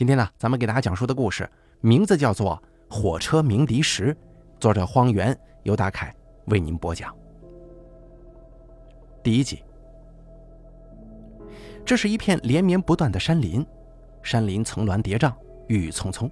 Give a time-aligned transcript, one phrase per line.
[0.00, 1.46] 今天呢，咱们给大家讲述的故事
[1.82, 2.58] 名字叫做
[2.94, 4.14] 《火车鸣笛时》，
[4.58, 6.10] 作者荒原由大凯
[6.46, 7.14] 为您播讲。
[9.22, 9.62] 第一集，
[11.84, 13.62] 这是一片连绵不断的山林，
[14.22, 15.34] 山林层峦叠嶂，
[15.68, 16.30] 郁郁葱葱，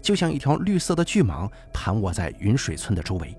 [0.00, 3.36] 就像一条绿色的巨蟒盘卧在云水村的周围。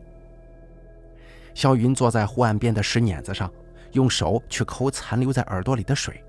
[1.55, 3.52] 肖云坐在湖岸边的石碾子上，
[3.93, 6.23] 用手去抠残留在耳朵里的水，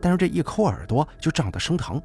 [0.00, 2.02] 但是这一抠耳朵就胀得生疼。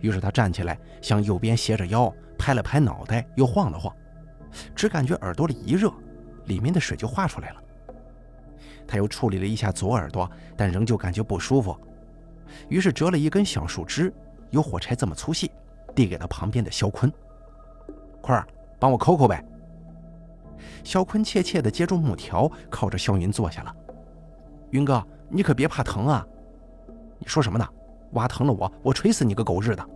[0.00, 3.94] 于是他站起来，向右边斜着腰，拍了拍脑袋，又晃了晃，
[4.74, 5.92] 只感觉耳朵里一热，
[6.46, 7.62] 里面的水就化出来了。
[8.86, 11.78] 他又处理了一下左耳朵，但仍旧感觉不舒服，
[12.68, 14.12] 于是折了一根小树枝，
[14.50, 15.50] 有火柴这么粗细，
[15.94, 17.12] 递给了旁边的肖坤
[18.20, 18.46] ：“坤儿，
[18.78, 19.44] 帮我抠抠呗。”
[20.82, 23.74] 肖坤怯怯地接住木条，靠着肖云坐下了。
[24.70, 26.26] 云哥，你可别怕疼啊！
[27.18, 27.68] 你说什么呢？
[28.12, 29.90] 挖疼了我，我锤死你个狗日的！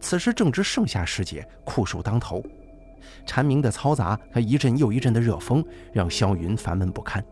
[0.00, 2.42] 此时正值盛夏时节，酷暑当头，
[3.24, 7.24] 蝉鸣的嘈杂和一阵又一阵的热风让肖云烦闷不堪。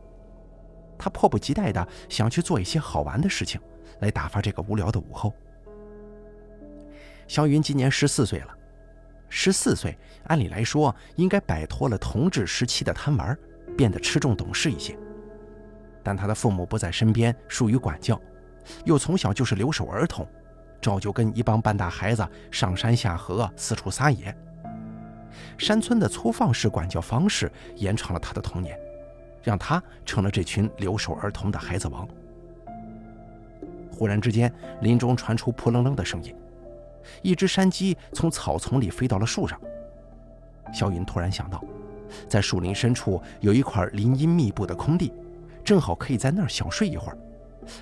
[0.97, 3.61] 他迫不及待地想去做一些好玩的事情，
[4.01, 5.33] 来打发这个无聊的午后。
[7.27, 8.57] 肖云今年十四岁了。
[9.29, 13.37] 十四岁，按理来说应该摆脱了童稚时期的贪玩，
[13.77, 14.97] 变得持重懂事一些。
[16.03, 18.21] 但他的父母不在身边，疏于管教，
[18.85, 20.27] 又从小就是留守儿童，
[20.81, 24.35] 照旧跟一帮半大孩子上山下河，四处撒野。
[25.59, 28.79] 山村的粗放式管教方式延长了他的童年，
[29.43, 32.09] 让他成了这群留守儿童的孩子王。
[33.91, 36.35] 忽然之间，林中传出扑棱棱的声音。
[37.23, 39.61] 一只山鸡从草丛里飞到了树上。
[40.73, 41.63] 小云突然想到，
[42.29, 45.13] 在树林深处有一块林荫密布的空地，
[45.63, 47.19] 正好可以在那儿小睡一会儿，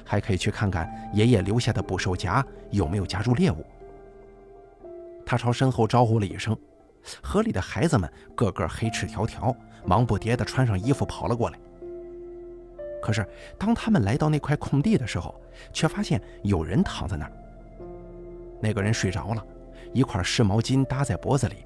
[0.05, 3.65] 还可以去看看爷爷留下的捕兽夹有没有夹住猎物。
[5.25, 6.57] 他朝身后招呼了一声，
[7.23, 11.59] 河里的孩子们个个黑赤条条，忙不迭地穿上衣服跑了过来。
[13.01, 13.27] 可是
[13.59, 15.35] 当他们来到那块空地的时候，
[15.73, 17.33] 却发现有人躺在那儿。
[18.61, 19.45] 那个人睡着了，
[19.93, 21.65] 一块湿毛巾搭在脖子里，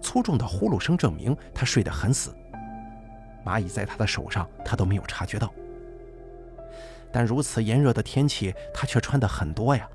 [0.00, 2.34] 粗重的呼噜声证明他睡得很死。
[3.44, 5.52] 蚂蚁在他的手上，他都没有察觉到。
[7.12, 9.86] 但如此炎热的天气，他却穿得很多呀：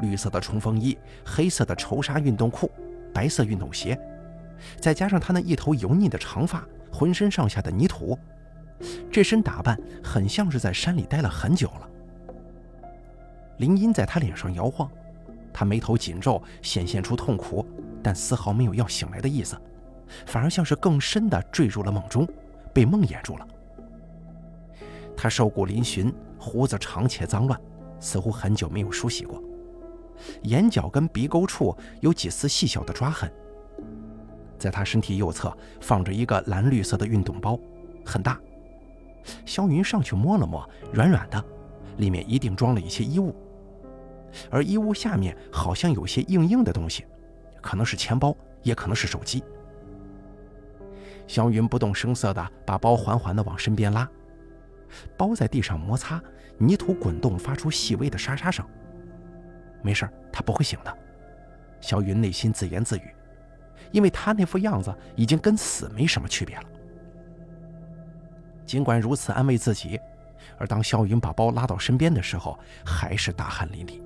[0.00, 2.70] 绿色的冲锋衣，黑色的绸纱运动裤，
[3.12, 3.98] 白色运动鞋，
[4.80, 8.18] 再加上他那一头油腻的长发，浑身上下的泥土，
[9.12, 11.88] 这身打扮很像是在山里待了很久了。
[13.58, 14.90] 林荫在他脸上摇晃。
[15.52, 17.66] 他眉头紧皱，显现出痛苦，
[18.00, 19.60] 但丝毫没有要醒来的意思，
[20.24, 22.24] 反而像是更深的坠入了梦中，
[22.72, 23.46] 被梦魇住了。
[25.16, 27.60] 他瘦骨嶙峋，胡子长且脏乱，
[28.00, 29.40] 似乎很久没有梳洗过，
[30.44, 33.30] 眼角跟鼻沟处有几丝细小的抓痕。
[34.58, 37.58] 在他身体右侧放着一个蓝绿色的运动包，
[38.04, 38.40] 很大。
[39.44, 41.44] 肖云上去摸了摸，软软的，
[41.98, 43.34] 里面一定装了一些衣物。
[44.50, 47.04] 而衣物下面好像有些硬硬的东西，
[47.60, 49.42] 可能是钱包，也可能是手机。
[51.26, 54.08] 肖云不动声色地把包缓缓地往身边拉，
[55.16, 56.22] 包在地上摩擦，
[56.58, 58.64] 泥土滚动，发出细微的沙沙声。
[59.82, 60.98] 没事，他不会醒的。
[61.80, 63.14] 肖云内心自言自语，
[63.90, 66.64] 因为他那副样子已经跟死没什么区别了。
[68.66, 69.98] 尽管如此安慰自己，
[70.58, 74.00] 而当肖云把包拉到身边的时候，还是大汗淋漓。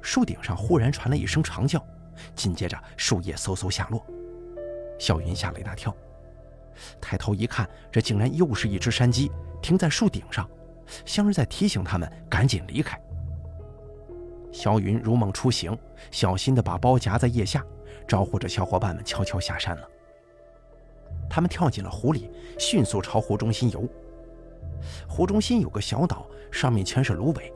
[0.00, 1.84] 树顶上忽然传来一声长叫，
[2.36, 4.06] 紧接着树叶嗖嗖下落。
[4.98, 5.94] 小云吓了一大跳，
[7.00, 9.30] 抬头一看，这竟然又是一只山鸡
[9.62, 10.48] 停在树顶上，
[11.04, 13.00] 像是在提醒他们赶紧离开。
[14.52, 15.76] 肖云如梦初醒，
[16.10, 17.64] 小心地把包夹在腋下，
[18.08, 19.88] 招呼着小伙伴们悄悄下山了。
[21.28, 23.86] 他们跳进了湖里，迅速朝湖中心游。
[25.08, 27.52] 湖中心有个小岛，上面全是芦苇，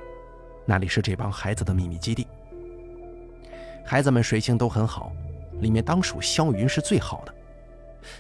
[0.67, 2.27] 那里是这帮孩子的秘密基地。
[3.85, 5.13] 孩子们水性都很好，
[5.61, 7.35] 里面当属肖云是最好的。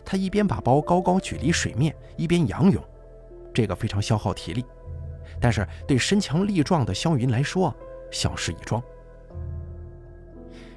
[0.05, 2.83] 他一边把包高高举离水面，一边仰泳，
[3.53, 4.65] 这个非常消耗体力，
[5.41, 7.75] 但是对身强力壮的肖云来说
[8.11, 8.83] 小事一桩。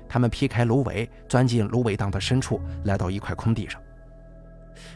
[0.07, 3.81] 他们劈开芦苇，钻进芦苇荡的深处，来到一块空地上。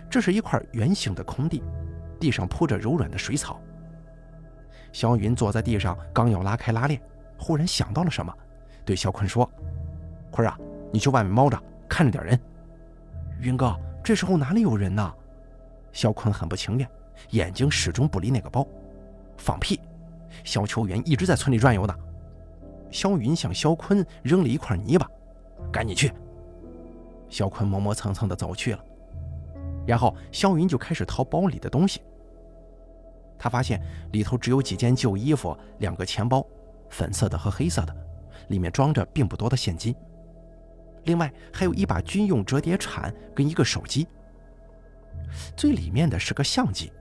[0.09, 1.63] 这是一块圆形的空地，
[2.19, 3.59] 地上铺着柔软的水草。
[4.93, 7.01] 肖云坐在地上，刚要拉开拉链，
[7.37, 8.33] 忽然想到了什么，
[8.85, 9.49] 对肖坤说。
[10.31, 10.57] 坤儿啊，
[10.91, 12.39] 你去外面猫着，看着点人。
[13.39, 13.75] 云哥，
[14.07, 15.13] 这时候哪里有人呢？
[15.91, 16.89] 肖坤很不情愿，
[17.31, 18.65] 眼睛始终不离那个包。
[19.35, 19.81] 放屁！
[20.45, 21.93] 肖秋元一直在村里转悠呢。
[22.89, 25.05] 肖云向肖坤扔了一块泥巴
[25.73, 26.09] ：“赶紧去。”
[27.27, 28.79] 肖坤磨磨蹭蹭地走去了。
[29.85, 32.01] 然后肖云就开始掏包里的东西。
[33.37, 33.81] 他发现
[34.13, 36.47] 里头只有几件旧衣服、两个钱包，
[36.89, 37.93] 粉色的和黑色的，
[38.47, 39.93] 里面装着并不多的现金。
[41.07, 44.05] 另外还有一把军用折叠铲跟一个手机。
[45.55, 46.91] 最里面的是个相机。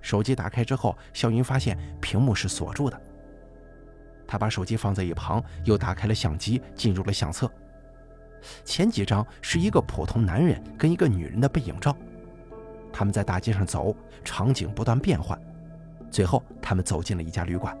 [0.00, 3.00] 手机打开之后，肖云发现屏幕是锁住的。
[4.26, 7.50] 他把手机放在一旁，又打开了相机，进入了相册。
[8.64, 11.96] 前几张是一个普通男人跟一个女人的背影照，
[12.92, 13.94] 他们在大街上走，
[14.24, 15.38] 场景不断变换，
[16.10, 17.76] 最后他们走进了一家旅馆。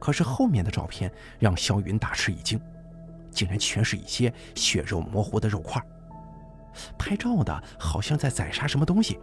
[0.00, 2.60] 可是后面的照片让肖云大吃一惊，
[3.38, 5.80] 竟然全是一些血肉模糊的肉块。
[6.98, 9.20] 拍照的好像在宰杀什么东西，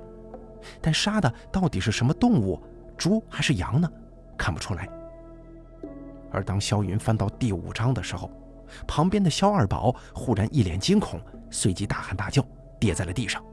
[0.82, 2.58] 但杀的到底是什么动物，
[2.98, 3.92] 猪还是羊呢？
[4.38, 4.88] 看不出来。
[6.32, 8.32] 而当肖云翻到第五章的时候，
[8.88, 11.20] 旁边的肖二宝忽然一脸惊恐，
[11.52, 12.42] 随即大喊大叫，
[12.80, 13.44] 跌在了地上。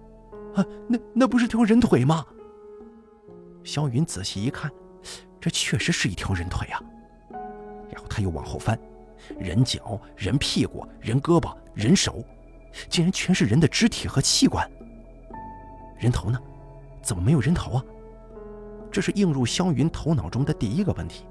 [0.54, 2.24] 啊，那那不是条人腿吗？
[3.64, 4.70] 肖云仔细一看，
[5.40, 6.80] 这确实是一条人腿啊。
[7.90, 8.78] 然后他又往后翻，
[9.38, 12.24] 人脚、人屁股、人胳膊、人手，
[12.88, 14.68] 竟然全是人的肢体和器官。
[15.98, 16.38] 人头呢？
[17.02, 17.84] 怎么没有人头啊？
[18.90, 21.24] 这是映入肖云头脑中的第一个问题。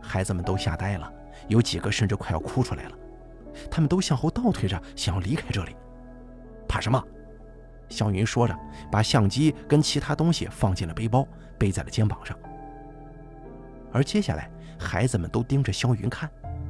[0.00, 1.12] 孩子们都吓呆了。
[1.48, 2.92] 有几个甚至快要哭出来了，
[3.70, 5.74] 他们都向后倒退着，想要离开这里。
[6.68, 7.02] 怕什么？
[7.88, 8.56] 肖云说着，
[8.92, 11.26] 把相机跟其他东西放进了背包，
[11.58, 12.38] 背在了肩膀上。
[13.92, 14.50] 而接下来，
[14.82, 16.28] 孩子们都盯着肖云看，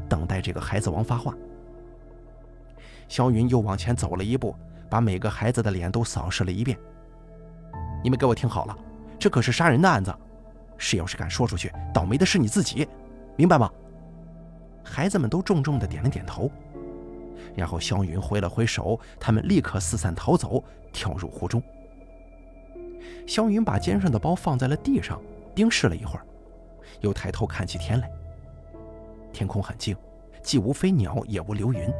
[0.08, 1.34] 等待这个孩子王发话。
[3.08, 4.54] 肖云又往前走了一步，
[4.88, 6.78] 把每个孩子的脸都扫视了一遍。
[8.04, 8.76] 你们给我听好了，
[9.18, 10.14] 这可是杀人的案子，
[10.78, 12.86] 谁要是敢说出去，倒霉的是你自己，
[13.36, 13.70] 明白吗？
[14.84, 16.50] 孩子们都重重的点了点头，
[17.54, 20.62] 然后肖云挥了挥手，他们立刻四散逃走，
[20.92, 21.62] 跳入湖中。
[23.26, 25.20] 肖云把肩上的包放在了地上，
[25.54, 26.26] 盯视了一会儿，
[27.02, 28.10] 又抬头看起天来。
[29.32, 29.96] 天空很静，
[30.42, 31.92] 既无飞鸟，也无流云，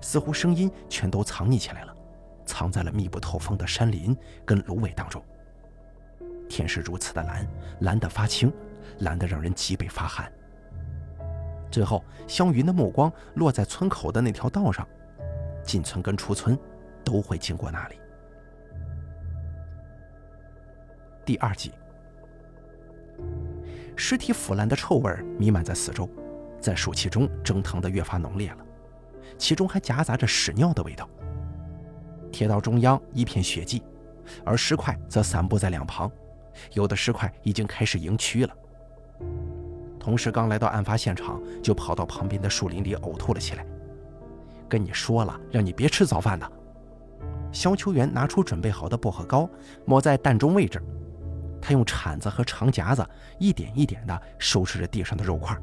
[0.00, 1.94] 似乎声音全都藏匿起来了，
[2.44, 5.22] 藏在了密不透风的山林跟芦苇当中。
[6.48, 7.46] 天是如此的蓝，
[7.80, 8.52] 蓝得发青，
[9.00, 10.30] 蓝得让人脊背发寒。
[11.70, 14.88] 最后，湘云的目光落在村口的那条道上，
[15.62, 16.58] 进村跟出村
[17.04, 17.96] 都会经过那里。
[21.26, 21.72] 第二集，
[23.98, 26.08] 尸体腐烂的臭味弥漫在四周，
[26.60, 28.58] 在暑气中蒸腾的越发浓烈了，
[29.36, 31.06] 其中还夹杂着屎尿的味道。
[32.30, 33.82] 铁道中央一片血迹，
[34.44, 36.08] 而尸块则散布在两旁，
[36.74, 38.54] 有的尸块已经开始盈蛆了。
[39.98, 43.66] 同事刚来到案发现场，就跑到旁边的树林里呕吐了起来。
[44.68, 46.48] 跟你说了，让你别吃早饭的。
[47.50, 49.50] 肖秋元拿出准备好的薄荷膏，
[49.84, 50.80] 抹在蛋中位置。
[51.60, 53.06] 他用铲子和长夹子
[53.38, 55.56] 一点一点地收拾着地上的肉块。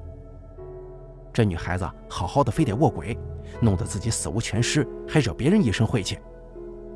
[1.33, 3.18] 这女孩子好好的，非得卧轨，
[3.62, 6.18] 弄得自己死无全尸，还惹别人一身晦气。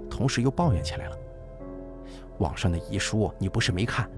[0.10, 1.18] 同时又抱怨起来了
[2.40, 4.10] ：“网上的遗书你不是没看？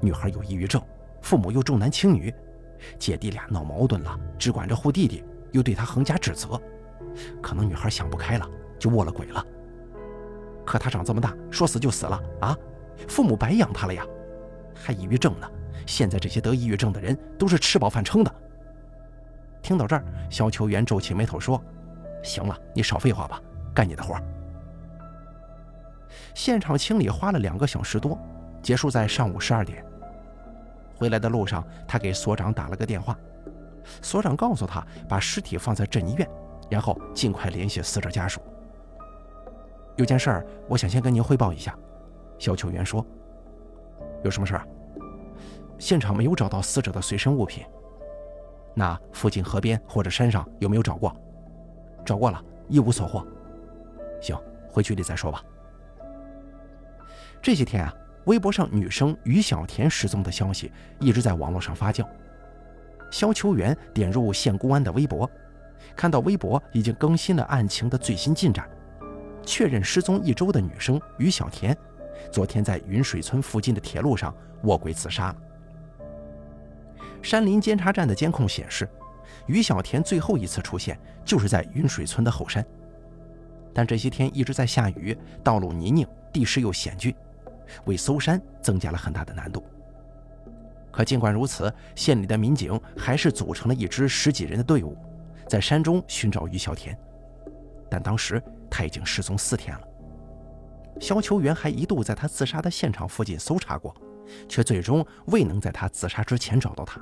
[0.00, 0.82] 女孩有抑郁症，
[1.22, 2.32] 父母又重男轻女。”
[2.98, 6.60] 姐弟俩闹矛盾了，只管着护弟弟，又对他横加指责，
[7.42, 8.48] 可能女孩想不开了，
[8.78, 9.44] 就卧了轨了。
[10.64, 12.56] 可他长这么大，说死就死了啊！
[13.08, 14.04] 父母白养他了呀，
[14.82, 15.50] 还抑郁症呢。
[15.86, 18.34] 现在这些得抑郁症的人都是吃饱饭撑的。
[19.62, 21.60] 听到这儿，肖秋元皱起眉头说
[22.22, 23.40] ：“行了，你少废话吧，
[23.74, 24.16] 干你的活。”
[26.34, 28.18] 现场清理花了两个小时多，
[28.62, 29.84] 结束在上午十二点。
[30.94, 33.16] 回来的路上，他给所长打了个电话，
[34.02, 36.28] 所长告诉他把尸体放在镇医院，
[36.70, 38.40] 然后尽快联系死者家属。
[39.96, 41.76] 有件事儿，我想先跟您汇报一下。
[42.38, 43.04] 肖秋元说
[44.22, 44.66] ：“有什么事儿？
[45.78, 47.64] 现场没有找到死者的随身物品，
[48.74, 51.14] 那附近河边或者山上有没有找过？
[52.04, 53.26] 找过了，一无所获。
[54.20, 54.36] 行，
[54.68, 55.42] 回局里再说吧。
[57.42, 57.94] 这些天啊。”
[58.24, 60.70] 微博上女生于小田失踪的消息
[61.00, 62.06] 一直在网络上发酵。
[63.10, 65.30] 肖秋元点入县公安的微博，
[65.96, 68.68] 看到微博已经更新了案情的最新进展，
[69.42, 71.74] 确认失踪一周的女生于小田，
[72.30, 75.36] 昨天在云水村附近的铁路上卧轨自杀了。
[77.22, 78.88] 山林监察站的监控显示，
[79.46, 82.64] 于小田最后一次出现就是在云水村的后山，
[83.74, 87.14] 但这些天一直在下雨，道路泥泞，地势又险峻。
[87.84, 89.62] 为搜山增加了很大的难度。
[90.90, 94.96] 可尽管如此，县里的民警还是组成了一支十几人的队伍，
[95.46, 96.98] 在山中寻找于小田。
[97.90, 99.87] 但当时他已经失踪四天了。
[101.00, 103.94] 肖秋元还一度在他自杀的现场附近搜查过，
[104.48, 107.00] 却最终未能在他自杀之前找到他。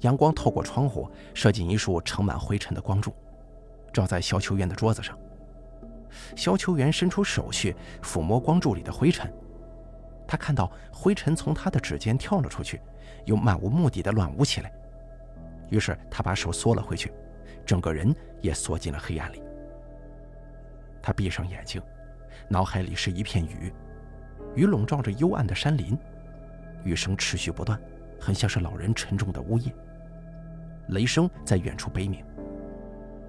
[0.00, 3.14] 阳光透过窗户射进一束盛满灰尘的光柱，
[3.92, 5.16] 照在肖秋元的桌子上。
[6.36, 9.32] 肖秋元伸出手去抚摸光柱里的灰尘，
[10.26, 12.80] 他看到灰尘从他的指尖跳了出去，
[13.24, 14.72] 又漫无目的的乱舞起来。
[15.70, 17.12] 于是他把手缩了回去，
[17.64, 19.42] 整个人也缩进了黑暗里。
[21.00, 21.80] 他闭上眼睛。
[22.48, 23.72] 脑海里是一片雨，
[24.54, 25.98] 雨笼罩着幽暗的山林，
[26.84, 27.80] 雨声持续不断，
[28.20, 29.74] 很像是老人沉重的呜咽。
[30.88, 32.24] 雷声在远处悲鸣。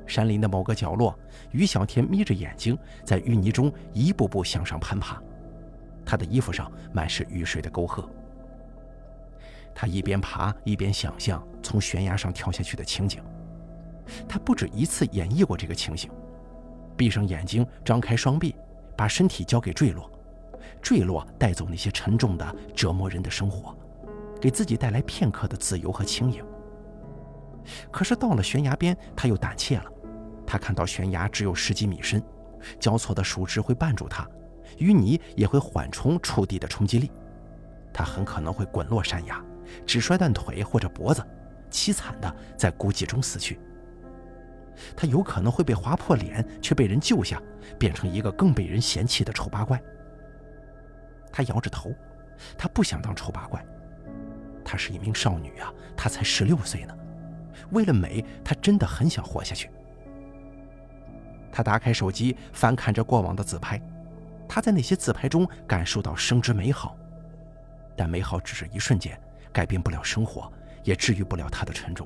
[0.05, 1.17] 山林的某个角落，
[1.51, 5.19] 于小天眯着眼睛在淤泥中一步步向上攀爬，
[6.05, 8.07] 他的衣服上满是雨水的沟壑。
[9.74, 13.24] 他一边爬一边想象从悬崖上跳下去的情景，
[14.27, 16.12] 他不止一次演绎过这个情形。
[16.95, 18.55] 闭上眼睛，张开双臂。
[18.97, 20.09] 把身体交给坠落，
[20.81, 23.75] 坠落带走那些沉重的、折磨人的生活，
[24.39, 26.43] 给自己带来片刻的自由和轻盈。
[27.91, 29.85] 可是到了悬崖边，他又胆怯了。
[30.45, 32.23] 他看到悬崖只有十几米深，
[32.79, 34.27] 交错的树枝会绊住他，
[34.77, 37.11] 淤泥也会缓冲触地的冲击力，
[37.91, 39.43] 他很可能会滚落山崖，
[39.85, 41.25] 只摔断腿或者脖子，
[41.71, 43.59] 凄惨的在孤寂中死去。
[44.96, 47.41] 他有可能会被划破脸，却被人救下，
[47.77, 49.82] 变成一个更被人嫌弃的丑八怪。
[51.32, 51.91] 他摇着头，
[52.58, 53.63] 他不想当丑八怪。
[54.63, 56.98] 她是一名少女啊，她才十六岁呢。
[57.72, 59.70] 为了美，她真的很想活下去。
[61.51, 63.79] 他打开手机，翻看着过往的自拍，
[64.48, 66.98] 他在那些自拍中感受到生之美好，
[67.96, 69.17] 但美好只是一瞬间，
[69.53, 70.51] 改变不了生活，
[70.84, 72.05] 也治愈不了他的沉重。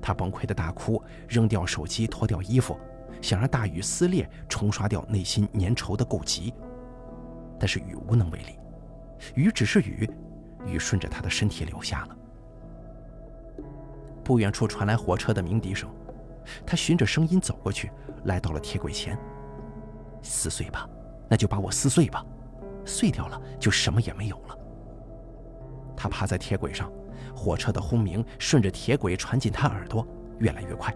[0.00, 2.78] 他崩溃的大哭，扔掉手机，脱掉衣服，
[3.20, 6.52] 想让大雨撕裂，冲刷掉内心粘稠的垢疾。
[7.58, 8.58] 但是雨无能为力，
[9.34, 10.10] 雨只是雨，
[10.64, 12.16] 雨顺着他的身体流下了。
[14.24, 15.90] 不远处传来火车的鸣笛声，
[16.64, 17.90] 他循着声音走过去，
[18.24, 19.18] 来到了铁轨前。
[20.22, 20.88] 撕碎吧，
[21.28, 22.24] 那就把我撕碎吧，
[22.84, 24.58] 碎掉了就什么也没有了。
[25.96, 26.90] 他趴在铁轨上。
[27.40, 30.06] 火车的轰鸣顺着铁轨传进他耳朵，
[30.40, 30.94] 越来越快。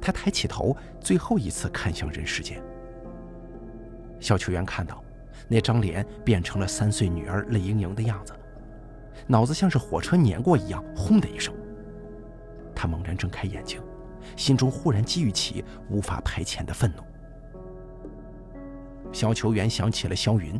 [0.00, 2.58] 他抬起头，最后一次看向人世间。
[4.18, 5.04] 小球员看到，
[5.46, 8.32] 那张脸变成了三岁女儿泪盈盈的样子，
[9.26, 11.52] 脑子像是火车碾过一样，轰的一声。
[12.74, 13.78] 他猛然睁开眼睛，
[14.36, 17.02] 心中忽然积郁起无法排遣的愤怒。
[19.12, 20.58] 小球员想起了肖云，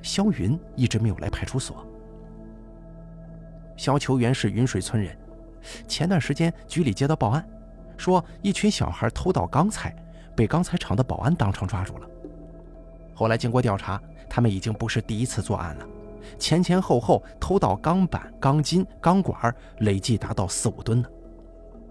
[0.00, 1.84] 肖云一直没有来派出所。
[3.76, 5.16] 肖球员是云水村人，
[5.86, 7.46] 前段时间局里接到报案，
[7.96, 9.94] 说一群小孩偷盗钢材，
[10.34, 12.08] 被钢材厂的保安当场抓住了。
[13.14, 15.86] 后来经过调查，他们已经不是第一次作案了，
[16.38, 21.08] 前前后后偷盗钢板、钢筋、钢管，累计达到四五吨呢。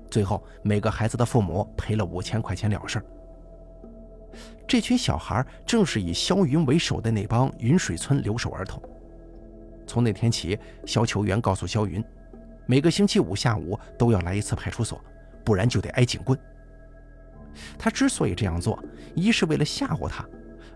[0.09, 3.05] 最后每个孩子的父母赔了五千块钱了事儿。
[4.67, 8.81] 这群小孩正是以肖云为首的那帮云水村留守儿童。
[9.85, 12.03] 从那天起，肖球员告诉肖云，
[12.65, 15.03] 每个星期五下午都要来一次派出所，
[15.43, 16.37] 不然就得挨警棍。
[17.77, 20.25] 他之所以这样做，一是为了吓唬他，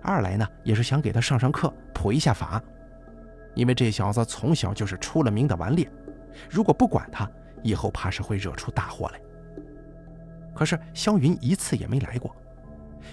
[0.02, 2.62] 二来呢也是想给他上上课，普一下法。
[3.56, 5.90] 因为这小子从小就是出了名的顽劣，
[6.50, 7.30] 如果不管他，
[7.64, 9.20] 以后怕是会惹出大祸来。
[10.54, 12.34] 可是肖云一次也没来过，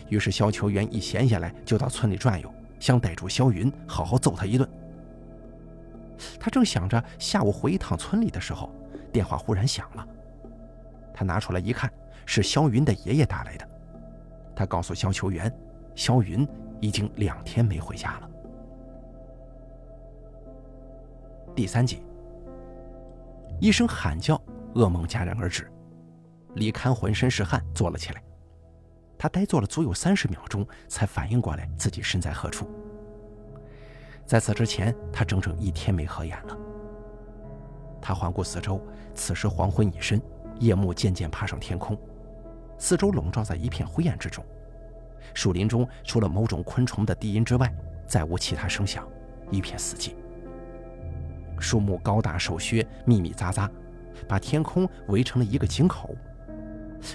[0.09, 4.69] 于是肖球员一闲下来就到村里转悠，想逮住肖云，好好揍他一顿。
[6.39, 8.73] 他正想着下午回一趟村里的时候，
[9.13, 10.07] 电话忽然响了。
[11.15, 11.91] 他拿出来一看，
[12.25, 13.69] 是肖云的爷爷打来的。
[14.55, 15.53] 他告诉肖球员，
[15.95, 16.47] 肖云
[16.81, 18.31] 已经两天没回家了。
[21.55, 22.03] 第三集，
[23.61, 24.41] 一声喊叫，
[24.75, 25.71] 噩梦戛然而止。
[26.55, 28.23] 李堪浑身是汗，坐了起来。
[29.19, 32.69] 他呆坐了足有三十秒钟，才反应过来自己身在何处。
[34.27, 36.57] 在此之前，他整整一天没合眼了。
[38.03, 38.81] 他环顾四周，
[39.15, 40.21] 此时黄昏已深，
[40.59, 41.97] 夜幕渐渐爬上天空，
[42.77, 44.45] 四周笼罩在一片灰暗之中。
[45.33, 47.73] 树林中除了某种昆虫的低音之外，
[48.07, 49.07] 再无其他声响，
[49.51, 50.15] 一片死寂。
[51.59, 53.69] 树木高大瘦削，密密匝匝，
[54.29, 56.15] 把天空围成了一个井口。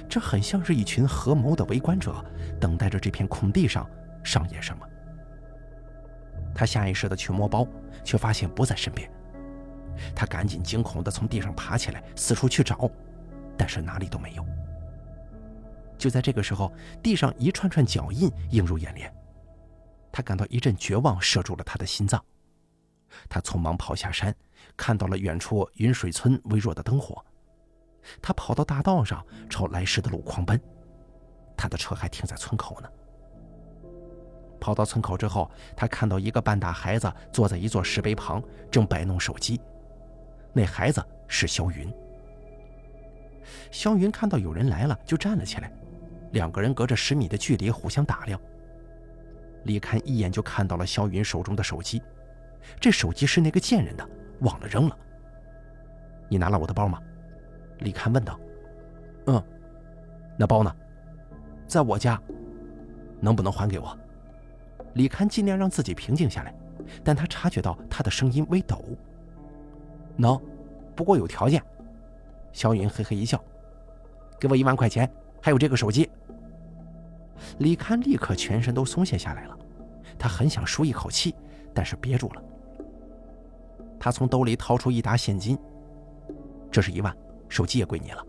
[0.08, 2.24] 这很像是一群合谋的围观者，
[2.60, 3.90] 等待着这片空地上
[4.24, 4.86] 上演什么。
[6.54, 7.68] 他下意识地去摸包，
[8.04, 9.10] 却发现不在身边，
[10.16, 12.90] 他赶紧惊恐地从地上爬起来，四处去找，
[13.58, 14.46] 但是哪里都没有。
[15.98, 19.14] 就在这个时候，地上一串串脚印映入眼帘，
[20.12, 22.24] 他感到一阵绝望射住了他的心脏。
[23.30, 24.36] 他匆忙跑下山，
[24.76, 27.24] 看到了远处云水村微弱的灯火。
[28.22, 30.60] 他跑到大道上，朝来时的路狂奔。
[31.56, 32.90] 他的车还停在村口呢。
[34.62, 39.60] 跑到村口之后，他看到一个半大孩子坐在一座石碑旁，正摆弄手机。
[40.54, 41.92] 那孩子是肖云。
[43.72, 45.72] 肖云看到有人来了，就站了起来。
[46.32, 48.40] 两个人隔着十米的距离互相打量。
[49.64, 52.02] 李堪一眼就看到了肖云手中的手机，
[52.80, 54.08] 这手机是那个贱人的，
[54.42, 54.98] 忘了扔了。
[56.30, 57.02] 你拿了我的包吗？
[57.80, 58.40] 李堪问道。
[59.26, 59.44] 嗯，
[60.38, 60.76] 那包呢？
[61.68, 62.22] 在我家，
[63.20, 63.98] 能不能还给我？
[64.94, 66.54] 李堪尽量让自己平静下来，
[67.04, 68.84] 但他察觉到他的声音微抖。
[70.18, 70.40] 能，
[70.96, 71.64] 不过有条件。
[72.54, 73.42] 肖云嘿嘿一笑，
[74.38, 75.10] 给我一万块钱，
[75.42, 76.10] 还有这个手机。
[77.60, 79.58] 李堪立刻全身都松懈下来了，
[80.20, 81.34] 他很想舒一口气，
[81.74, 82.44] 但是憋住了。
[83.98, 85.58] 他从兜里掏出一沓现金，
[86.70, 87.16] 这是一万，
[87.48, 88.26] 手机也归你了。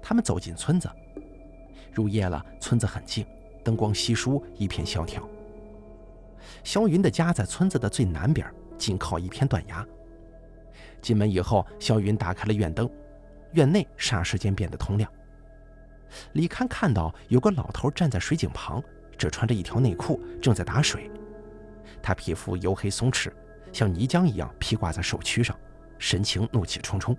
[0.00, 0.88] 他们走进村子，
[1.92, 3.26] 入夜了，村子很静，
[3.68, 5.28] 灯光稀疏，一片萧条。
[6.64, 9.86] 肖云的家在村子的最南边，紧靠一片断崖。
[11.02, 12.90] 进门以后，肖云打开了院灯，
[13.52, 15.12] 院内霎时间变得通亮。
[16.32, 18.82] 李堪看到有个老头站在水井旁，
[19.18, 21.10] 只穿着一条内裤，正在打水。
[22.02, 23.30] 他皮肤黝黑松弛，
[23.70, 25.54] 像泥浆一样披挂在手躯上，
[25.98, 27.14] 神情怒气冲冲。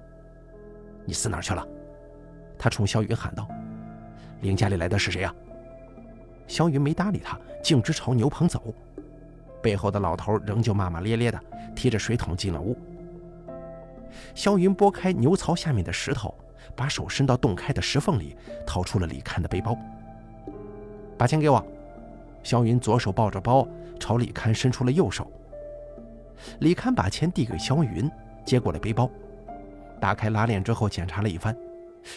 [1.05, 1.63] “你死哪去了？”
[2.57, 3.47] 他冲肖云喊道。
[4.41, 5.31] “林家里来的是谁呀？”
[6.49, 8.61] 肖云没搭理他，径直朝牛棚走。
[9.61, 11.39] 背后的老头仍旧骂骂咧咧的，
[11.73, 12.75] 提着水桶进了屋。
[14.35, 16.35] 肖云拨开牛槽下面的石头。
[16.75, 19.77] 把手伸到洞开的石缝里，掏出了李堪的背包。
[21.17, 21.65] 把钱给我。
[22.43, 23.67] 肖云左手抱着包，
[23.99, 25.29] 朝李堪伸出了右手。
[26.59, 28.09] 李堪把钱递给肖云，
[28.45, 29.09] 接过了背包，
[29.99, 31.53] 打开拉链之后检查了一番，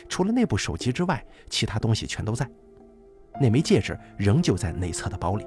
[0.09, 2.49] 除了那部手机之外，其他东西全都在。
[3.43, 5.45] 那枚戒指仍旧在内侧的包里。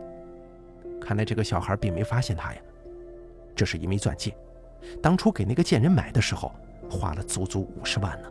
[1.00, 2.62] 看来这个小孩并没发现他呀。
[3.56, 4.36] 这是一枚钻戒，
[5.02, 6.52] 当初给那个贱人买的时候，
[6.92, 8.30] 花了足足五十万呢。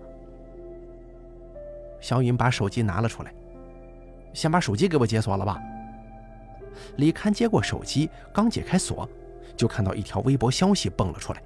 [1.99, 3.33] 小云把手机拿了出来，
[4.35, 5.59] 先把手机给我解锁了吧。
[6.97, 9.09] 李堪接过手机，刚解开锁，
[9.57, 11.43] 就看到一条微博消息蹦了出来：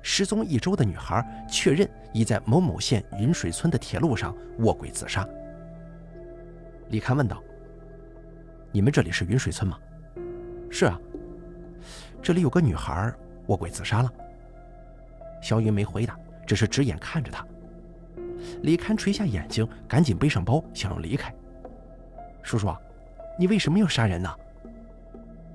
[0.00, 5.28] 失踪一周的女孩确认已在某某县云水村的铁路上卧轨自杀。
[6.88, 7.42] 李堪问道
[8.70, 9.78] ：“你们这里是云水村吗
[10.70, 10.98] ？”“是啊。
[12.22, 13.12] ”“这里有个女孩
[13.46, 14.12] 卧轨自杀了。”
[15.42, 17.46] 肖云没回答，只是直眼看着他。
[18.62, 21.34] 李堪垂下眼睛，赶紧背上包，想要离开。
[22.42, 22.74] 叔叔，
[23.38, 24.32] 你为什么要杀人呢？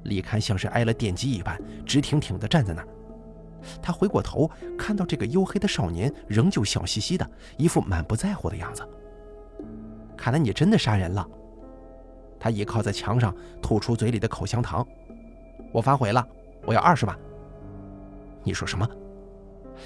[0.03, 2.87] 李堪像是挨了电击一般，直挺挺地站在那儿。
[3.81, 8.87] 他回过头，看到这个黝黑的少年仍旧笑嘻嘻的，一副满不在乎的样子。
[10.21, 11.27] 看来你真的杀人了。
[12.39, 14.87] 他倚靠在墙上，吐出嘴里的口香糖。
[15.71, 16.23] 我反悔了，
[16.63, 17.17] 我要二十万。
[18.43, 18.87] 你说什么？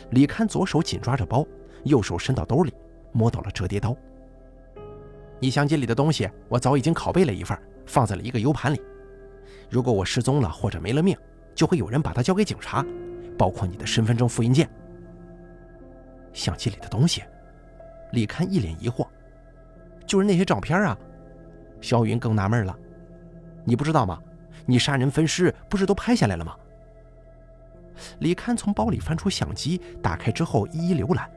[0.10, 1.48] 李堪左手紧抓着包，
[1.86, 2.74] 右手伸到兜里。
[3.14, 3.96] 摸到了折叠刀。
[5.40, 8.82] 你相机里的东西，我早已经拷贝了一份，放在了一个 U 盘里。
[9.70, 11.18] 如果我失踪了或者没了命，
[11.54, 12.86] 就会有人把它交给警察，
[13.38, 14.70] 包括你的身份证复印件。
[16.34, 17.24] 相机里的东西，
[18.12, 19.08] 李堪一脸疑惑，
[20.06, 20.98] 就是那些照片啊。
[21.82, 22.76] 肖云更纳闷了，
[23.64, 24.20] 你不知道吗？
[24.66, 26.56] 你杀人分尸不是都拍下来了吗？
[28.20, 31.30] 李堪从包里翻出相机，打开之后一一浏览。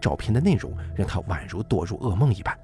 [0.00, 2.58] 照片的内容让他宛如堕入噩梦一般。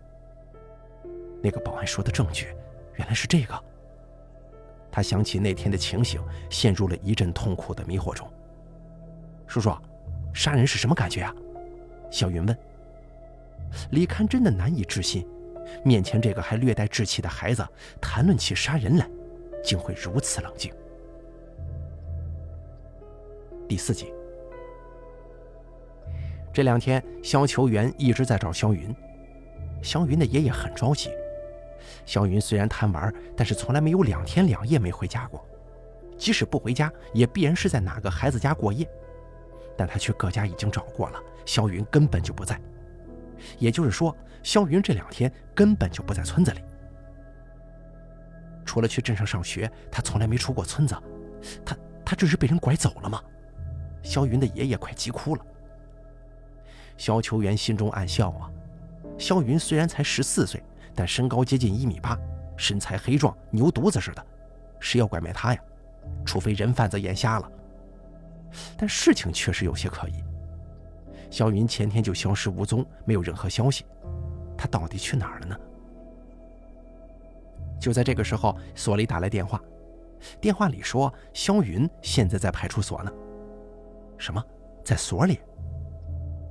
[1.42, 2.47] 那个保安说的证据，
[2.95, 3.55] 原来是这个。
[4.90, 8.29] 他想起那天的情形，陷入了一阵痛苦的迷惑中。
[9.47, 9.71] 叔叔，
[10.33, 11.35] 杀人是什么感觉啊？
[12.11, 12.59] 小云问。
[13.90, 15.26] 李堪真的难以置信，
[15.85, 17.66] 面前这个还略带稚气的孩子，
[18.00, 19.08] 谈论起杀人来，
[19.62, 20.72] 竟会如此冷静。
[23.68, 24.12] 第四集。
[26.52, 28.94] 这两天，肖球员一直在找肖云。
[29.82, 31.11] 肖云的爷爷很着急。
[32.04, 35.42] 肖云虽然贪玩，但是从来没有两天两夜没回家过。
[36.18, 38.87] 即使不回家，也必然是在哪个孩子家过夜。
[39.76, 42.61] 但他去各家已经找过了，肖云根本就不在。
[43.59, 46.62] 也就是说，肖云这两天根本就不在村子里。
[48.64, 50.96] 除了去镇上上学，他从来没出过村子。
[51.64, 53.22] 他他这是被人拐走了吗？
[54.02, 55.44] 肖云的爷爷快急哭了。
[56.96, 58.50] 肖秋元心中暗笑啊，
[59.18, 60.62] 肖云虽然才十四岁，
[60.94, 62.18] 但身高接近一米八，
[62.57, 64.24] 身材黑壮，牛犊子似的，
[64.78, 65.61] 谁要拐卖他呀？
[66.24, 67.50] 除非人贩子眼瞎了。
[68.76, 70.22] 但事情确实有些可疑，
[71.33, 73.87] 肖云前天就消失无踪，没有任何消息，
[74.55, 75.57] 他到底去哪儿了呢？
[77.81, 79.59] 就在这个时候，所里打来电话，
[80.42, 83.11] 电话里说肖云现在在派出所呢。
[84.18, 84.45] 什么，
[84.85, 85.40] 在所里？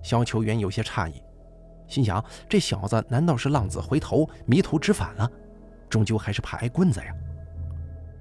[0.02, 1.22] 肖秋元有些诧异，
[1.88, 5.30] 心想：这小子难道是浪子回头、迷途知返了？
[5.92, 7.14] 终究还是怕挨棍子呀？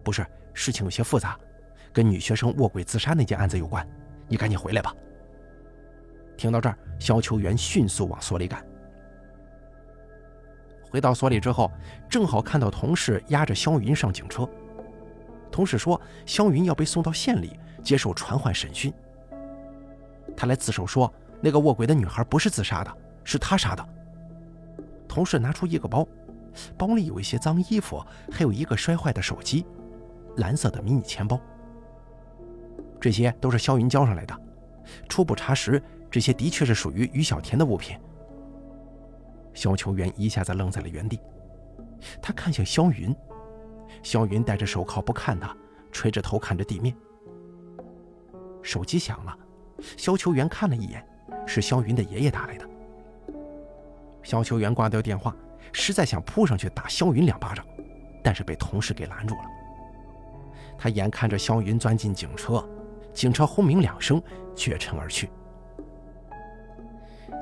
[0.05, 1.41] 不是，事情有些复杂，
[1.91, 3.89] 跟女学生卧轨自杀那件案子有关。
[4.29, 4.95] 你赶紧回来吧。
[6.41, 8.65] 听到这儿，肖秋元迅速往所里赶。
[10.91, 11.71] 回到所里之后，
[12.09, 14.49] 正好看到同事押着肖云上警车。
[15.53, 18.91] 同事说，肖云要被送到县里接受传唤审讯。
[20.35, 23.87] 他来自首说，那个卧轨的女孩不是自杀的，是他杀的。
[25.07, 26.09] 同事拿出一个包，
[26.79, 29.67] 包里有一些脏衣服，还有一个摔坏的手机，
[30.39, 31.39] 蓝色的迷你钱包。
[32.99, 34.35] 这些都是肖云交上来的。
[35.07, 37.97] 初步查实，这些的确是属于于小田的物品。
[39.55, 41.21] 肖秋元一下子愣在了原地，
[42.21, 43.15] 他看向肖云，
[44.03, 45.57] 肖云戴着手铐不看他，
[45.93, 46.95] 垂着头看着地面。
[48.63, 49.37] 手机响了，
[49.97, 51.07] 肖秋元看了一眼，
[51.47, 52.69] 是肖云的爷爷打来的。
[54.23, 55.35] 肖秋元挂掉电话，
[55.73, 57.65] 实在想扑上去打肖云两巴掌，
[58.23, 59.43] 但是被同事给拦住了。
[60.79, 62.67] 他眼看着肖云钻进警车，
[63.13, 64.23] 警车轰鸣两声，
[64.55, 65.29] 绝尘而去。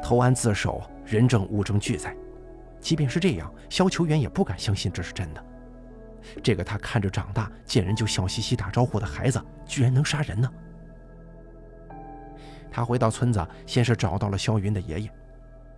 [0.02, 0.82] 投案自首。
[1.10, 2.14] 人证物证俱在，
[2.82, 5.42] 即便是这样，肖球员也不敢相信这是真的。
[6.42, 10.52] 这个他看着长大、见人就笑嘻嘻打招呼的孩子，居然能杀人呢？
[12.70, 15.10] 他回到村子，先是找到了肖云的爷爷，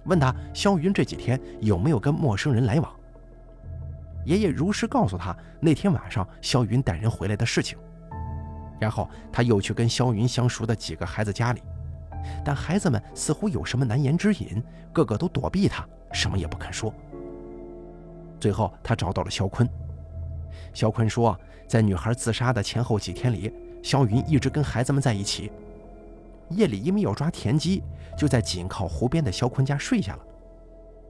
[0.07, 2.93] 问他肖云这几天有没有跟陌生人来往。
[4.25, 7.79] 爷爷如实告诉他那天晚上肖云带人回来的事情。
[8.81, 11.63] 然后他又去跟肖云相熟的几个孩子家里。
[12.45, 16.93] 但孩子们似乎有什么难言之隐，个个都躲避他，什么也不肯说。
[18.39, 19.69] 最后，他找到了肖坤。
[20.73, 23.53] 肖坤说，在女孩自杀的前后几天里，
[23.83, 25.51] 肖云一直跟孩子们在一起。
[26.51, 27.83] 夜里因为要抓田鸡，
[28.17, 30.21] 就在紧靠湖边的肖坤家睡下了。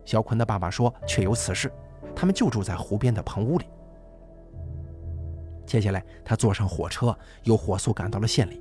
[0.04, 1.72] 肖坤的爸爸说，确有此事，
[2.14, 3.66] 他们就住在湖边的棚屋里。
[5.64, 8.60] 接下来，他坐上火车，又火速赶到了县里。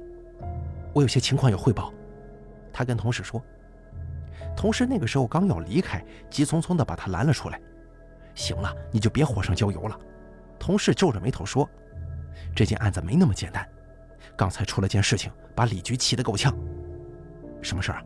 [0.94, 1.92] 我有些情况要汇报。
[2.72, 3.44] 他跟同事说，
[4.56, 7.60] 同事那个时候刚要离开，急匆匆地把他拦了出来。
[8.36, 10.00] 行了，你就别火上浇油了。
[10.58, 11.70] 同事皱着眉头说
[12.56, 13.68] ：“这件案子没那么简单，
[14.38, 16.56] 刚才出了件事情，把李局气得够呛。
[17.62, 18.04] 什么事儿啊？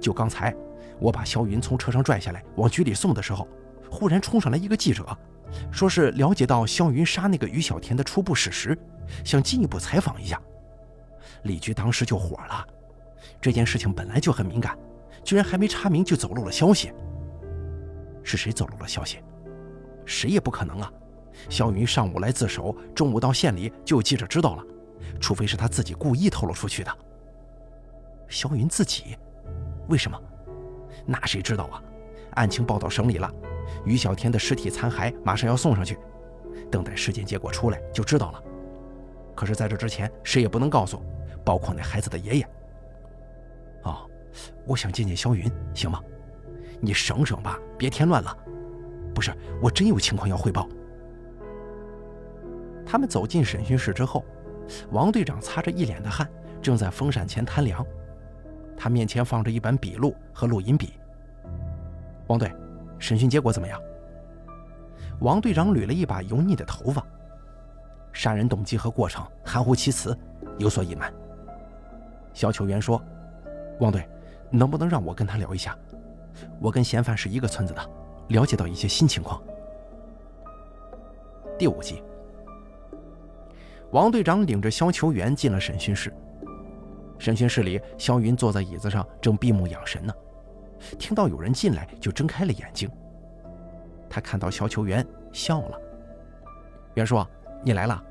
[0.00, 0.54] 就刚才，
[0.98, 3.48] 我把肖云从车上拽下来往局里送的时候，
[3.90, 5.06] 忽然冲上来一个记者，
[5.70, 8.78] 说是了解到肖云杀那个于小田的初步事实，
[9.24, 10.40] 想进一步采访一下。
[11.42, 12.66] 李局当时就火了。”
[13.44, 14.74] 这件事情本来就很敏感，
[15.22, 16.90] 居然还没查明就走漏了消息。
[18.22, 19.18] 是谁走漏了消息？
[20.06, 20.90] 谁也不可能啊！
[21.50, 24.64] 肖云上午来自首，中午到县里就有记者知道了，
[25.20, 26.90] 除非是他自己故意透露出去的。
[28.30, 29.14] 肖云自己？
[29.90, 30.18] 为什么？
[31.04, 31.82] 那谁知道啊？
[32.36, 33.30] 案情报到省里了，
[33.84, 35.98] 于小天的尸体残骸马上要送上去，
[36.70, 38.42] 等待尸检结果出来就知道了。
[39.34, 41.02] 可是在这之前，谁也不能告诉，
[41.44, 42.48] 包括那孩子的爷爷。
[44.66, 46.00] 我想见见肖云，行吗？
[46.80, 48.36] 你省省吧，别添乱了。
[49.14, 50.68] 不是，我真有情况要汇报。
[52.84, 54.24] 他们走进审讯室之后，
[54.90, 56.28] 王队长擦着一脸的汗，
[56.60, 57.84] 正在风扇前贪凉。
[58.76, 60.94] 他面前放着一本笔录和录音笔。
[62.26, 62.52] 王队，
[62.98, 63.80] 审讯结果怎么样？
[65.20, 67.04] 王队长捋了一把油腻的头发。
[68.12, 70.16] 杀人动机和过程含糊其辞，
[70.58, 71.12] 有所隐瞒。
[72.32, 73.02] 肖秋元说。
[73.80, 74.08] 王队，
[74.50, 75.76] 能不能让我跟他聊一下？
[76.60, 77.90] 我跟嫌犯是一个村子的，
[78.28, 79.42] 了解到一些新情况。
[81.56, 82.02] 第五集，
[83.92, 86.12] 王队长领着肖球员进了审讯室。
[87.18, 90.12] 审讯室里，肖云坐在椅子上，正闭目养神呢。
[90.98, 92.90] 听到有人进来，就睁开了眼睛。
[94.10, 95.80] 他看到肖球员笑了。
[96.94, 97.24] 袁叔，
[97.62, 98.02] 你来了。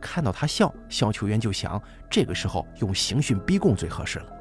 [0.00, 4.35] 看到他笑，肖球员就想，这个时候用刑讯逼供最合适了。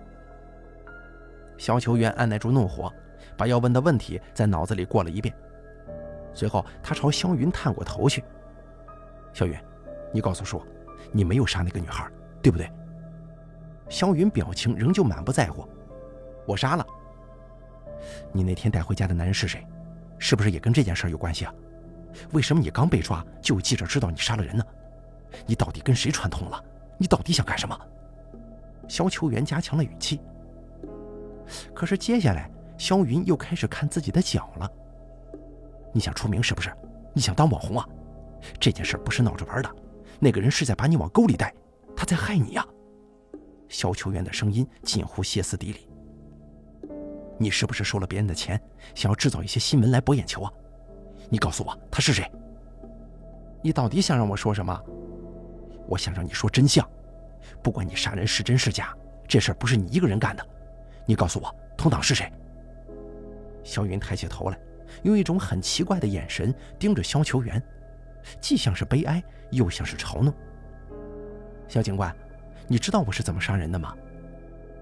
[1.57, 2.91] 肖球员按耐住怒火，
[3.37, 5.33] 把要问的问题在脑子里过了一遍。
[6.33, 8.23] 随后，他朝肖云探过头去
[9.33, 9.57] ：“肖云，
[10.13, 10.61] 你告诉叔，
[11.11, 12.09] 你没有杀那个女孩，
[12.41, 12.69] 对不对？”
[13.87, 15.67] 肖云表情仍旧满不在乎。
[16.45, 16.85] 我杀了。
[18.31, 19.65] 你那天带回家的男人是谁？
[20.19, 21.53] 是不是也跟这件事有关系啊？
[22.31, 24.63] 为什么你刚被抓就有记者知道你杀了人呢？
[25.45, 26.63] 你到底跟谁串通了？
[26.97, 27.79] 你到底想干什么？
[28.87, 30.19] 肖秋元加强了语气。
[31.73, 34.71] 可是接下来，肖云又开始看自己的脚了。
[35.93, 36.71] 你想出名是不是？
[37.13, 37.88] 你想当网红啊？
[38.60, 39.69] 这件事不是闹着玩的，
[40.19, 41.53] 那个人是在把你往沟里带，
[41.95, 42.65] 他在害你呀！
[43.69, 45.89] 肖秋元的声音近乎歇斯底里。
[47.38, 48.62] 你是不是收了别人的钱，
[48.93, 50.51] 想要制造一些新闻来博眼球啊？
[51.29, 52.29] 你告诉我他是谁？
[53.63, 54.79] 你到底想让我说什么？
[55.88, 56.88] 我想让你说真相，
[57.63, 58.95] 不管你杀人是真是假，
[59.27, 60.47] 这事儿不是你一个人干的。
[61.05, 62.31] 你告诉我，同党是谁？
[63.63, 64.59] 肖云抬起头来，
[65.03, 67.61] 用一种很奇怪的眼神盯着肖球员，
[68.39, 70.33] 既像是悲哀，又像是嘲弄。
[71.67, 72.15] 肖警官，
[72.67, 73.95] 你知道我是怎么杀人的吗？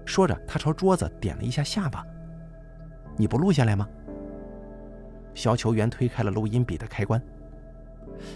[0.04, 2.04] 说着，他朝桌子点了一下下巴。
[3.16, 3.88] 你不录下来吗？
[5.34, 7.20] 肖球员推开了录音笔的开关。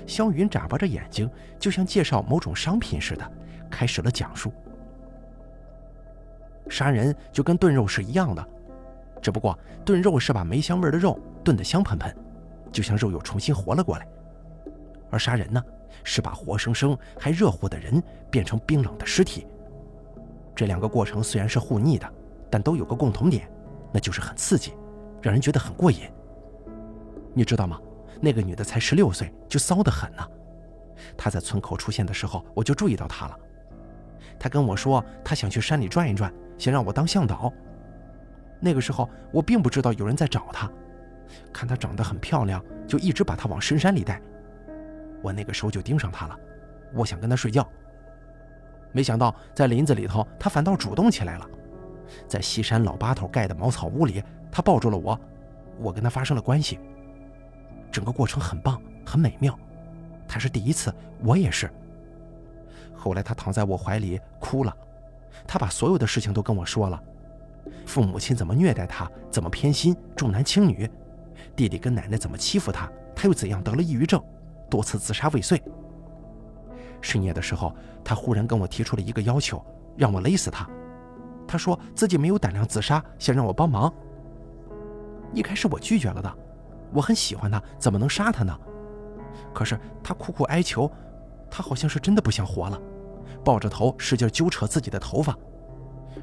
[0.07, 3.33] 肖云眨巴着眼睛，就像介绍某种商品似的，
[3.71, 4.53] 开始了讲述。
[6.69, 8.47] 杀人就跟炖肉是一样的，
[9.23, 12.15] 只不过炖肉是把没香味的肉炖得香喷喷，
[12.71, 14.05] 就像肉又重新活了过来；
[15.11, 15.63] 而杀人呢，
[16.05, 19.47] 是把活生生还热乎的人变成冰冷的尸体。
[20.55, 22.13] 这两个过程虽然是互逆的，
[22.51, 23.49] 但都有个共同点，
[23.93, 24.73] 那就是很刺激，
[25.23, 26.01] 让人觉得很过瘾。
[27.33, 27.81] 你知道吗？
[28.21, 30.27] 那个女的才十六岁，就骚得很呢。
[31.17, 33.39] 她在村口出现的时候，我就注意到她了。
[34.39, 37.53] 她跟我说，她想去山里转一转，想让我当向导。
[38.61, 40.71] 那个时候我并不知道有人在找她，
[41.53, 44.21] 看她长得很漂亮，就一直把她往深山里带。
[45.23, 46.37] 我那个时候就盯上她了，
[46.93, 47.67] 我想跟她睡觉。
[48.91, 51.49] 没想到在林子里头，她反倒主动起来了。
[52.27, 55.19] 在西山老八头盖的茅草屋里，她抱住了我，
[55.79, 56.81] 我跟她发生了关系。
[57.93, 59.57] 整个过程很棒，很美妙。
[60.27, 60.93] 她是第一次，
[61.23, 61.71] 我也是。
[62.95, 64.75] 后来她躺在我怀里哭了，
[65.47, 67.03] 他把所有的事情都跟我说了：
[67.87, 70.87] 父母亲怎么虐待他，怎么偏心重男轻女；
[71.55, 74.23] 弟弟跟奶奶怎么欺负他，他又怎样得了抑郁症，
[74.71, 75.63] 多次自杀未遂。
[77.01, 77.75] 深夜的时候，
[78.05, 79.65] 他忽然跟我提出了一个要求，
[79.97, 80.69] 让我勒死他。
[81.47, 83.93] 他说自己没有胆量自杀，想让我帮忙。
[85.33, 86.39] 一开始我拒绝了的。
[86.93, 88.59] 我很喜欢他，怎么能杀他呢？
[89.55, 90.91] 可是他苦苦哀求，
[91.51, 92.81] 他好像是真的不想活了，
[93.49, 95.35] 抱着头使劲揪扯自己的头发，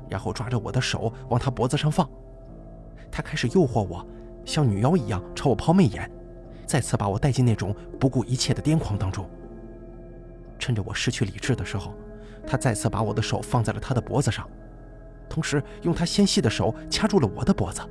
[0.08, 2.08] 然后抓着我的手往他脖子上放。
[3.12, 4.06] 他开始诱惑我，
[4.46, 6.08] 像女妖一样朝我抛媚眼，
[6.68, 9.28] 再次把我带进那种不顾一切的癫狂当中。
[10.60, 11.96] 趁着我失去理智的时候，
[12.46, 14.48] 他再次把我的手放在了他的脖子上，
[15.28, 17.82] 同时用他纤细的手掐住了我的脖子。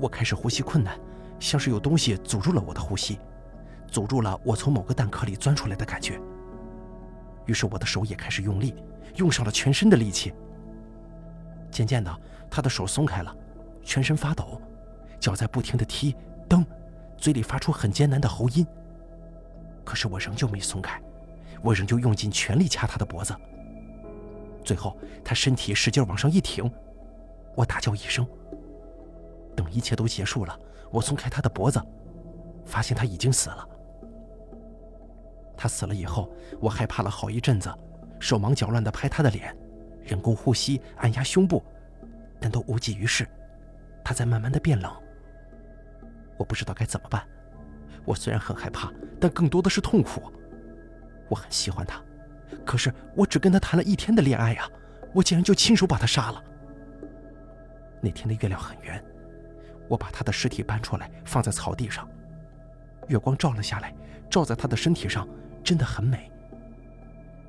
[0.00, 0.98] 我开始呼吸困难。
[1.38, 3.16] 像是有东西阻住了我的呼吸，
[3.86, 6.20] 阻住了我从某个蛋壳里钻出来的感觉。
[7.46, 8.74] 于是我的手也开始用力，
[9.16, 10.32] 用上了全身的力气。
[11.70, 13.36] 渐渐的，他的手松开了，
[13.82, 14.60] 全身发抖，
[15.18, 16.14] 脚在不停的踢
[16.48, 16.64] 蹬，
[17.16, 18.66] 嘴里发出很艰难的喉音。
[19.84, 21.00] 可是我仍旧没松开，
[21.62, 23.34] 我仍旧用尽全力掐他的脖子。
[24.64, 26.70] 最后，他身体使劲往上一挺，
[27.54, 28.26] 我大叫一声。
[29.54, 30.58] 等一切都结束了。
[30.90, 31.82] 我松开他的脖子，
[32.64, 33.68] 发现他已经死了。
[35.56, 37.72] 他死了以后，我害怕了好一阵子，
[38.18, 39.56] 手忙脚乱地拍他的脸，
[40.02, 41.62] 人工呼吸，按压胸部，
[42.40, 43.26] 但都无济于事。
[44.04, 44.92] 他在慢慢的变冷。
[46.36, 47.26] 我不知道该怎么办。
[48.04, 50.30] 我虽然很害怕，但更多的是痛苦。
[51.30, 52.02] 我很喜欢他，
[52.66, 54.68] 可是我只跟他谈了一天的恋爱呀，
[55.14, 56.42] 我竟然就亲手把他杀了。
[58.02, 59.02] 那天的月亮很圆。
[59.88, 62.08] 我把他的尸体搬出来，放在草地上，
[63.08, 63.94] 月光照了下来，
[64.30, 65.28] 照在他的身体上，
[65.64, 66.30] 真的很美。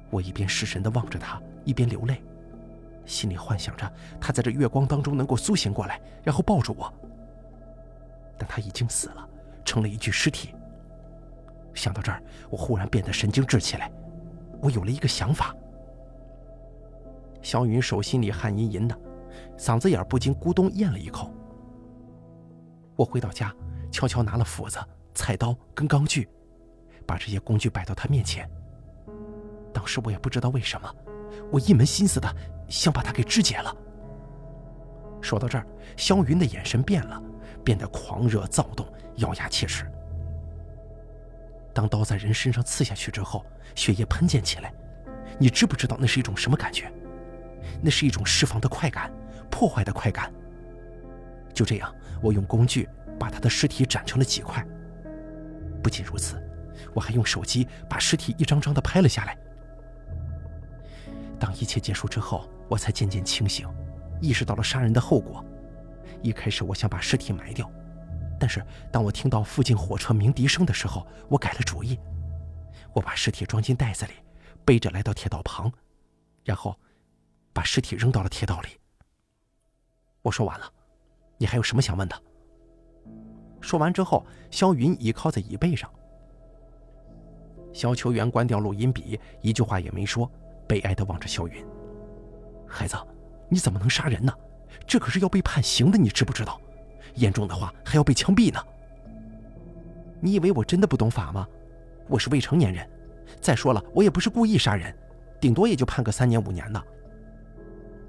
[0.09, 2.23] 我一边失神地望着他，一边流泪，
[3.05, 6.91] 心里幻想着他在这月光当中能够苏醒过来，然后抱住我。
[8.37, 9.27] 但他已经死了，
[9.65, 10.55] 成了一具尸体。
[11.73, 13.91] 想到这儿，我忽然变得神经质起来，
[14.61, 15.53] 我有了一个想法。
[17.41, 18.97] 小云手心里汗吟吟的，
[19.57, 21.31] 嗓子眼不禁咕咚咽了一口。
[22.95, 23.53] 我回到家，
[23.91, 24.79] 悄悄拿了斧子、
[25.13, 26.27] 菜刀跟钢锯，
[27.05, 28.49] 把这些工具摆到他面前。
[29.73, 30.95] 当时我也不知道为什么，
[31.51, 32.33] 我一门心思的
[32.67, 33.75] 想把他给肢解了。
[35.21, 35.65] 说到这儿，
[35.97, 37.21] 肖云的眼神变了，
[37.63, 38.87] 变得狂热躁动，
[39.17, 39.85] 咬牙切齿。
[41.73, 44.73] 当刀在人身上刺下去之后，血液喷溅起来，
[45.37, 46.91] 你知不知道那是一种什么感觉？
[47.81, 49.11] 那是一种释放的快感，
[49.49, 50.31] 破坏的快感。
[51.53, 52.87] 就这样，我用工具
[53.19, 54.65] 把他的尸体斩成了几块。
[55.83, 56.41] 不仅如此，
[56.93, 59.37] 我还用手机把尸体一张张的拍了下来。
[61.39, 63.67] 当一切结束之后，我才渐渐清醒，
[64.21, 65.43] 意识到了杀人的后果。
[66.21, 67.69] 一开始我想把尸体埋掉，
[68.39, 71.99] 但是当我听到附近火车鸣笛声的时候，我改了主意。
[72.93, 74.13] 我把尸体装进袋子里，
[74.63, 75.71] 背着来到铁道旁，
[76.43, 76.79] 然后
[77.51, 78.69] 把尸体扔到了铁道里。
[80.21, 80.71] 我说完了，
[81.37, 82.15] 你还有什么想问的？
[83.59, 85.91] 说完之后，肖云倚靠在椅背上。
[87.75, 90.31] 肖秋元关掉录音笔，一句话也没说，
[90.65, 91.61] 悲哀地望着肖云
[92.65, 92.95] ：“孩子，
[93.49, 94.33] 你怎么能杀人呢？
[94.87, 96.57] 这可是要被判刑的，你知不知道？
[97.15, 98.63] 严重的话还要被枪毙呢。
[100.21, 101.45] 你以为我真的不懂法吗？
[102.07, 102.89] 我是未成年人，
[103.41, 104.97] 再说了，我也不是故意杀人，
[105.41, 106.81] 顶多也就判个三年五年的。”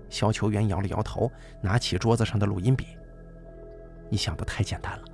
[0.09, 1.29] 肖秋元摇了摇头，
[1.61, 2.87] 拿起桌子上的录音笔
[4.09, 5.05] ：“你想的太简单了。”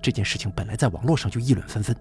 [0.00, 1.94] 这件事情本来在网络上就议论纷纷，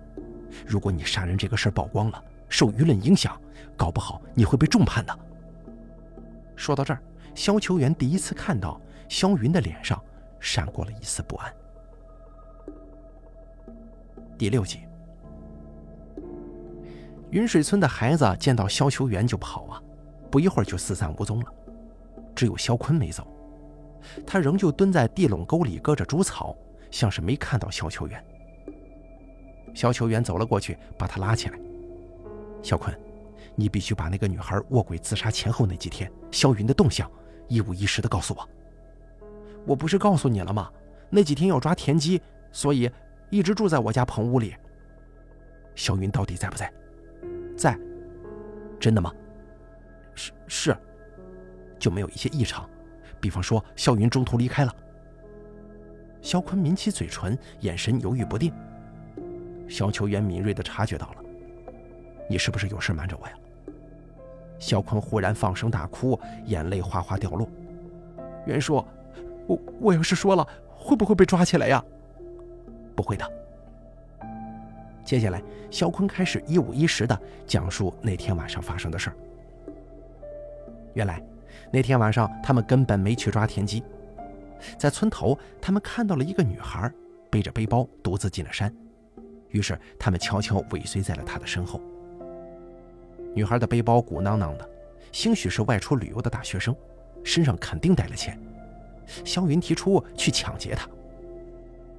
[0.65, 3.39] 如果你杀人这个事儿曝光了，受舆论影响，
[3.77, 5.19] 搞不好你会被重判的。
[6.55, 7.01] 说到这儿，
[7.33, 10.01] 肖秋元第一次看到肖云的脸上
[10.39, 11.53] 闪过了一丝不安。
[14.37, 14.79] 第六集，
[17.29, 19.81] 云水村的孩子见到肖秋元就跑啊，
[20.31, 21.53] 不一会儿就四散无踪了，
[22.35, 23.27] 只有肖坤没走，
[24.25, 26.55] 他仍旧蹲在地垄沟里割着猪草。
[26.91, 28.25] 像是没看到肖秋元。
[29.79, 31.57] 肖秋元走了过去，把他拉起来
[32.61, 32.93] ：“肖坤，
[33.55, 37.09] 你必须把那个女孩卧轨自杀前后那几天肖云的动向
[37.47, 38.49] 一五一十的告诉我。
[39.65, 40.69] 我不是告诉你了吗？
[41.09, 42.91] 那几天要抓田鸡，所以
[43.29, 44.53] 一直住在我家棚屋里。
[45.75, 46.69] 肖云到底在不在？
[47.55, 47.79] 在。
[48.81, 49.13] 真的吗？
[50.13, 50.77] 是是。
[51.79, 52.69] 就没有一些异常，
[53.21, 54.75] 比方说肖云中途离开了。”
[56.21, 58.53] 肖坤抿起嘴唇，眼神犹豫不定。
[59.69, 61.23] 肖秋元敏锐地察觉到了，
[62.27, 63.33] 你是不是有事瞒着我呀？
[64.57, 67.47] 肖坤忽然放声大哭，眼泪哗哗掉落。
[68.45, 68.83] 袁叔，
[69.47, 71.81] 我我要是说了，会不会被抓起来呀？
[72.95, 73.31] 不会的。
[75.05, 79.15] 接下来，肖坤开始一五一十地讲述那天晚上发生的事儿。
[80.93, 81.23] 原来，
[81.71, 83.83] 那天晚上他们根本没去抓田鸡。
[84.77, 86.91] 在村头，他们看到了一个女孩
[87.29, 88.73] 背着背包独自进了山，
[89.49, 91.81] 于是他们悄悄尾随在了她的身后。
[93.33, 94.69] 女孩的背包鼓囊囊的，
[95.11, 96.75] 兴许是外出旅游的大学生，
[97.23, 98.39] 身上肯定带了钱。
[99.25, 100.87] 肖云提出去抢劫她，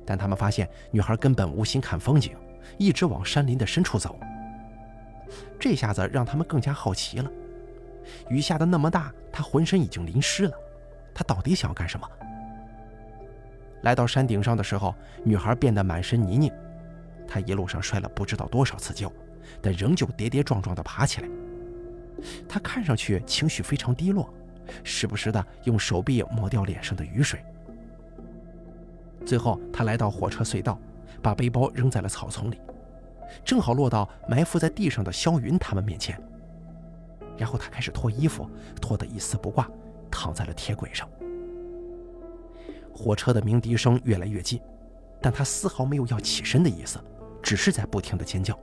[0.05, 2.37] 但他们发现女孩根本无心看风景，
[2.79, 4.19] 一直往山林的深处走。
[5.59, 7.31] 这下子让他们更加好奇了。
[8.29, 10.53] 雨下的那么大，她浑身已经淋湿了，
[11.15, 12.09] 她到底想要干什么？
[13.83, 16.53] 来到山顶上的时候，女孩变得满身泥泞。
[17.31, 19.11] 他一路上摔了不知道多少次跤，
[19.63, 21.29] 但仍旧跌跌撞撞地爬起来。
[22.49, 24.29] 他看上去情绪非常低落，
[24.83, 27.43] 时不时地用手臂抹掉脸上的雨水。
[29.25, 30.77] 最后，他来到火车隧道，
[31.23, 32.61] 把背包扔在了草丛里，
[33.45, 36.21] 正好落到埋伏在地上的肖云他们面前。
[37.39, 38.51] 然后他开始脱衣服，
[38.83, 39.71] 脱得一丝不挂，
[40.11, 41.09] 躺在了铁轨上。
[42.93, 44.61] 火车的鸣笛声越来越近，
[45.23, 46.99] 但他丝毫没有要起身的意思，
[47.43, 48.59] 只是在不停的尖叫。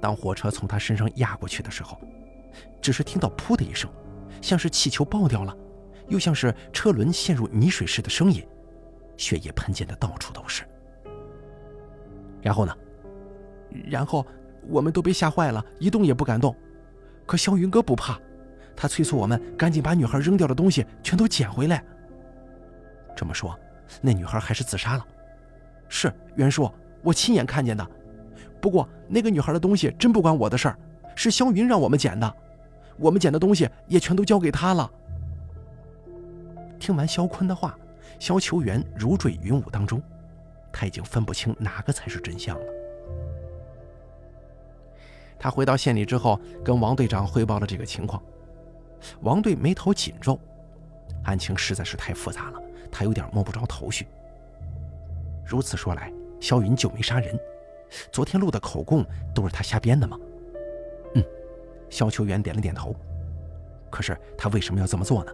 [0.00, 1.98] 当火车从他身上压过去的时候，
[2.80, 3.90] 只是听到“噗”的一声，
[4.42, 5.56] 像是气球爆掉了，
[6.08, 8.46] 又像是车轮陷入泥水似的声音，
[9.16, 10.62] 血液喷溅的到处都是。
[12.42, 12.76] 然后呢？
[13.88, 14.24] 然后
[14.68, 16.54] 我们都被吓坏了，一动也不敢动。
[17.26, 18.20] 可肖云哥不怕，
[18.76, 21.82] 他催促我们赶紧把女孩扔掉的东西全都捡回来。
[23.16, 23.58] 这么说，
[24.02, 25.06] 那女孩还是自杀了。
[25.88, 26.70] 是袁叔，
[27.04, 27.86] 我亲眼看见的。
[28.60, 30.78] 不过那个女孩的东西真不关我的事儿，
[31.14, 32.34] 是肖云让我们捡的。
[32.96, 34.90] 我们捡的东西也全都交给他了。
[36.78, 37.78] 听完肖坤的话，
[38.18, 40.00] 肖秋元如坠云雾当中，
[40.72, 42.64] 他已经分不清哪个才是真相了。
[45.38, 48.22] 他回到县里之后，跟王队长汇报了这个情况。
[49.20, 50.38] 王队眉头紧皱，
[51.24, 52.62] 案情实在是太复杂了。
[52.90, 54.06] 他有点摸不着头绪。
[55.44, 56.10] 如此说来，
[56.44, 57.40] 肖云就没杀人，
[58.12, 59.02] 昨天录的口供
[59.34, 60.18] 都是他瞎编的吗？
[61.14, 61.24] 嗯，
[61.88, 62.94] 肖秋元点了点头。
[63.90, 65.32] 可是他为什么要这么做呢？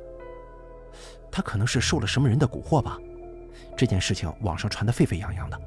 [1.29, 2.97] 他可能是受了什么人的蛊惑吧。
[3.77, 5.61] 这件事情网上传得沸沸扬扬的，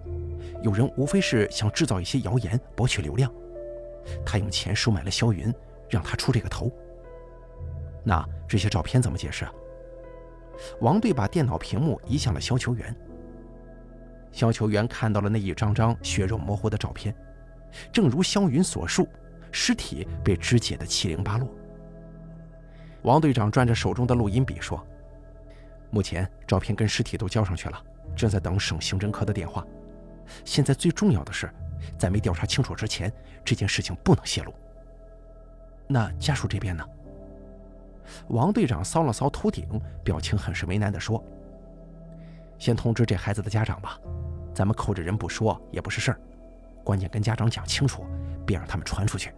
[0.61, 3.29] 有人无非是想制造一些谣言博取流量。
[4.25, 5.53] 他用钱收买了肖云，
[5.89, 6.71] 让他出这个头。
[8.01, 9.45] 那这些照片怎么解释？
[10.79, 12.95] 王队把电脑屏幕移向了肖球员。
[14.33, 17.15] 肖球员看到了那一张张血肉模糊的照片，
[17.91, 19.07] 正如肖云所述，
[19.51, 21.47] 尸体被肢解得七零八落。
[23.03, 24.85] 王队长转着手中的录音笔说
[25.91, 27.81] ：“目前照片跟尸体都交上去了，
[28.15, 29.65] 正在等省刑侦科的电话。
[30.43, 31.49] 现在最重要的是，
[31.97, 33.13] 在没调查清楚之前，
[33.45, 34.53] 这件事情不能泄露。
[35.87, 36.83] 那家属这边呢？”
[38.29, 41.23] 王队长搔了搔秃顶，表情很是为难地说
[42.57, 43.99] ：“先通知这孩子的家长吧，
[44.53, 46.19] 咱们扣着人不说也不是事儿，
[46.83, 48.05] 关键跟家长讲清楚，
[48.45, 49.33] 别让他们传出去。”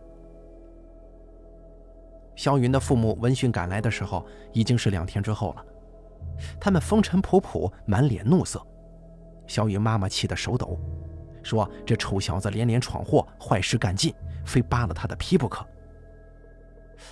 [2.36, 5.66] 肖云的父母闻讯赶来的时候，已经是两天之后了。
[6.60, 8.62] 他们风尘仆仆，满脸怒色。
[9.48, 10.78] 肖云妈妈气得手抖，
[11.42, 14.14] 说：“这臭小子连连闯祸，坏事干尽，
[14.46, 15.66] 非扒了他的皮不可。”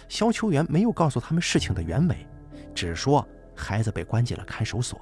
[0.10, 2.28] 肖秋元没有告诉他们事情的原委，
[2.76, 3.26] 只说
[3.56, 5.00] 孩子被关进了看守所。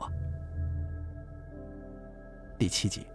[2.61, 3.07] 第七集，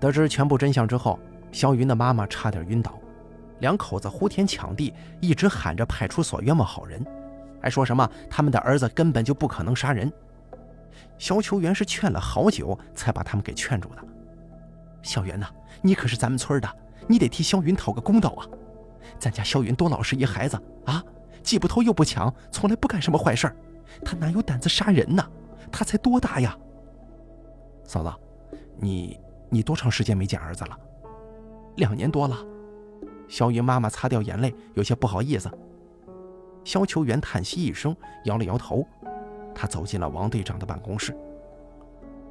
[0.00, 1.16] 得知全部真相之后，
[1.52, 2.98] 肖云的妈妈差点晕倒，
[3.60, 7.06] 两口子呼天抢地，一直喊着派出所冤枉好人，
[7.62, 10.12] 还说什么他们的儿子根本就不可能杀人。
[11.16, 14.04] 肖秋元是劝了好久，才把他们给劝住的。
[15.00, 15.46] 小元呐，
[15.82, 16.68] 你可是咱们村的，
[17.06, 18.42] 你得替肖云讨个公道啊！
[19.20, 21.00] 咱家肖云多老实一孩子啊，
[21.44, 23.54] 既不偷又不抢，从来不干什么坏事
[24.04, 25.24] 他哪有胆子杀人呢？
[25.70, 26.58] 他才多大呀？
[27.84, 28.12] 嫂子，
[28.76, 29.20] 你
[29.50, 30.78] 你多长时间没见儿子了？
[31.76, 32.36] 两年多了。
[33.28, 35.50] 肖云妈妈擦掉眼泪，有些不好意思。
[36.64, 38.86] 肖球员叹息一声，摇了摇头。
[39.54, 41.16] 他走进了王队长的办公室。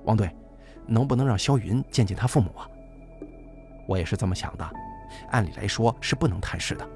[0.03, 0.29] 王队，
[0.85, 2.67] 能不能让肖云见见他父母啊？
[3.87, 4.69] 我也是这么想的。
[5.29, 6.87] 按理来说是不能探视的，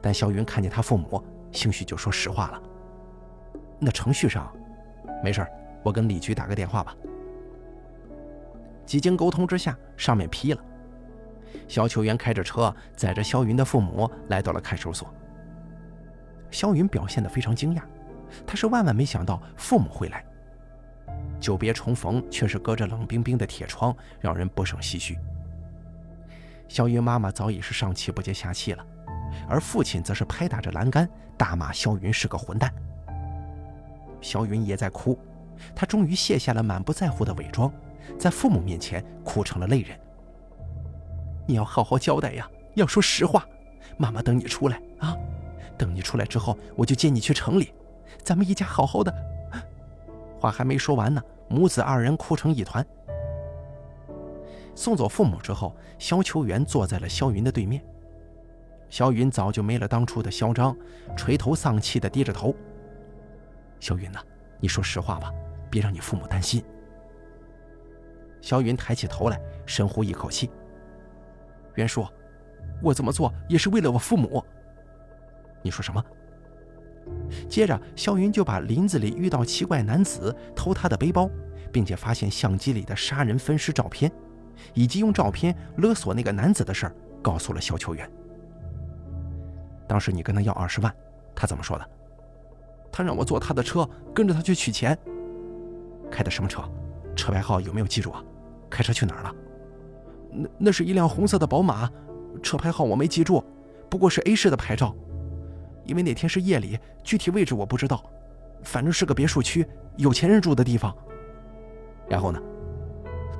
[0.00, 1.22] 但肖云看见他父母，
[1.52, 2.62] 兴许就说实话了。
[3.78, 4.52] 那程序上，
[5.22, 5.46] 没事
[5.82, 6.94] 我跟李局打个电话吧。
[8.86, 10.62] 几经沟通之下，上面批了。
[11.68, 15.12] 肖秋元开着车载着肖云的父母来到了看守所。
[16.50, 17.82] 肖云表现得非常惊讶，
[18.46, 20.24] 他是万万没想到父母会来。
[21.40, 25.18] 久别重逢，却是隔着冷冰冰的铁窗，让人不胜唏嘘。
[26.68, 28.84] 肖云妈妈早已是上气不接下气了，
[29.48, 32.72] 而父亲则是拍打着栏杆，大骂肖云是个混蛋。
[34.20, 35.18] 肖云也在哭，
[35.74, 37.72] 他终于卸下了满不在乎的伪装，
[38.18, 39.98] 在父母面前哭成了泪人。
[41.46, 43.46] 你要好好交代呀，要说实话，
[43.96, 45.16] 妈妈等你出来啊，
[45.78, 47.72] 等你出来之后，我就接你去城里，
[48.24, 49.14] 咱们一家好好的。
[50.38, 52.84] 话还没说完呢，母子二人哭成一团。
[54.74, 57.82] 送走父母之后，肖秋元坐在了肖云的对面。
[58.90, 60.76] 肖云早就没了当初的嚣张，
[61.16, 62.54] 垂头丧气地低着头。
[63.80, 64.20] 肖云呐，
[64.60, 65.32] 你说实话吧，
[65.70, 66.62] 别让你父母担心。
[68.40, 70.50] 肖云抬起头来，深呼一口气。
[71.74, 72.06] 袁叔，
[72.82, 74.44] 我这么做也是为了我父母。
[75.62, 76.04] 你说什么？
[77.48, 81.30] 接着，肖云就把林子里遇到奇怪男子偷他的背包，
[81.72, 84.10] 并且发现相机里的杀人分尸照片。
[84.72, 88.10] 以及用照片勒索那个男子的事儿，告诉了肖秋元。
[89.86, 90.90] 当时你跟他要二十万，
[91.34, 91.86] 他怎么说的？
[92.90, 94.98] 他让我坐他的车，跟着他去取钱。
[96.10, 96.62] 开的什么车？
[97.16, 98.22] 车牌号有没有记住啊？
[98.70, 99.34] 开车去哪儿了？
[100.30, 101.90] 那那是一辆红色的宝马，
[102.42, 103.42] 车牌号我没记住，
[103.88, 104.94] 不过是 A 市的牌照。
[105.84, 108.04] 因为那天是夜里，具体位置我不知道，
[108.62, 110.94] 反正是个别墅区，有钱人住的地方。
[112.08, 112.40] 然后呢？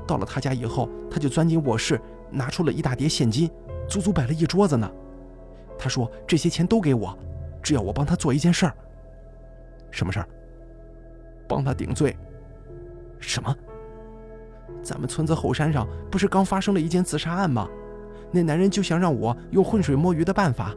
[0.07, 2.01] 到了他家以后，他就钻进卧室，
[2.31, 3.51] 拿出了一大叠现金，
[3.89, 4.89] 足足摆了一桌子呢。
[5.77, 7.19] 他说：“这些钱都给我，
[7.61, 8.75] 只要我帮他做一件事儿。”
[9.91, 10.29] 什么事儿？
[11.49, 12.17] 帮他顶罪。
[13.19, 13.55] 什么？
[14.83, 17.69] 咱们村子后山上不是刚发生了一件自杀案吗？
[18.33, 20.75] 那男人就想让我用浑水摸鱼的办法，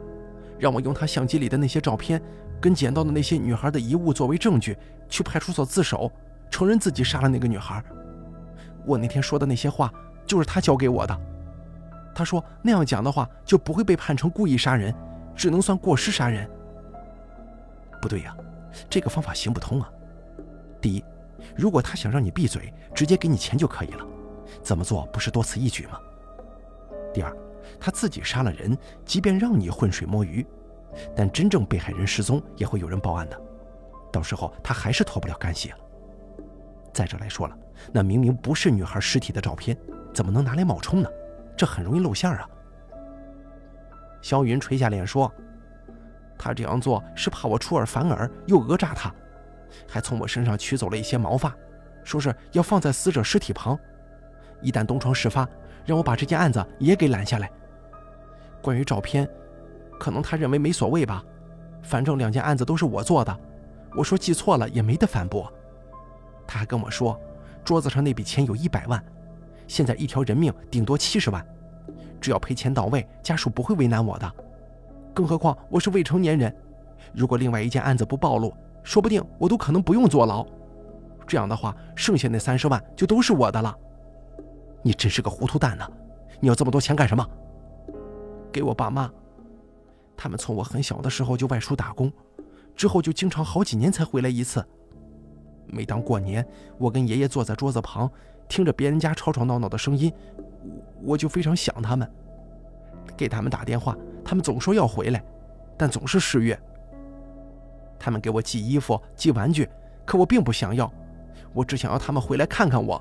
[0.58, 2.20] 让我用他相机里的那些照片，
[2.60, 4.76] 跟捡到的那些女孩的遗物作为证据，
[5.08, 6.10] 去派出所自首，
[6.50, 7.82] 承认自己杀了那个女孩。
[8.86, 9.92] 我那天说的那些话，
[10.24, 11.20] 就是他教给我的。
[12.14, 14.94] 他说那样讲的话，就不会被判成故意杀人，
[15.34, 16.48] 只能算过失杀人。
[18.00, 18.34] 不对呀，
[18.88, 19.90] 这个方法行不通啊。
[20.80, 21.04] 第一，
[21.56, 24.06] 如果他想让你闭嘴，直接给你钱就可以了，
[24.62, 25.98] 怎么做不是多此一举吗？
[27.12, 27.36] 第二，
[27.78, 30.46] 他自己杀了人，即便让你浑水摸鱼，
[31.14, 33.40] 但真正被害人失踪，也会有人报案的，
[34.12, 35.76] 到时候他还是脱不了干系了。
[36.92, 37.56] 再者来说了。
[37.92, 39.74] 那明明不是女孩尸体的照片，
[40.12, 41.08] 怎么能拿来冒充呢？
[41.56, 42.46] 这很容易露馅啊！
[44.20, 45.32] 肖云垂下脸说
[46.38, 49.10] ：“他这样做是怕我出尔反尔，又讹诈他，
[49.88, 51.54] 还从我身上取走了一些毛发，
[52.04, 53.78] 说是要放在死者尸体旁，
[54.60, 55.48] 一旦东窗事发，
[55.84, 57.50] 让我把这件案子也给揽下来。
[58.62, 59.28] 关于照片，
[59.98, 61.24] 可能他认为没所谓吧，
[61.82, 63.36] 反正两件案子都是我做的。
[63.96, 65.52] 我说记错了也没得反驳。
[66.46, 67.18] 他还跟我说，
[67.64, 69.02] 桌子上那笔钱有一百万，
[69.66, 71.44] 现在一条人命顶多七十万，
[72.20, 74.32] 只要赔钱到位，家属不会为难我的。
[75.12, 76.54] 更何况我是未成年人，
[77.12, 80.46] 如果另外一件案子不暴露，说不定我都可能不用坐牢。
[81.26, 83.76] 这样的话，剩下那三十万就都是我的了。
[84.82, 85.88] 你真是个糊涂蛋呢！
[86.40, 87.24] 你要这么多钱干什么？
[88.50, 89.10] 给我爸妈。
[90.16, 92.12] 他们从我很小的时候就外出打工，
[92.74, 94.64] 之后就经常好几年才回来一次。
[95.66, 96.44] 每当过年，
[96.78, 98.10] 我跟爷爷坐在桌子旁，
[98.48, 100.12] 听着别人家吵吵闹闹的声音，
[101.02, 102.10] 我就非常想他们。
[103.16, 105.22] 给他们打电话，他们总说要回来，
[105.76, 106.58] 但总是失约。
[108.00, 109.68] 他们给我寄衣服、寄玩具，
[110.04, 110.90] 可我并不想要，
[111.52, 113.00] 我只想要他们回来看看我。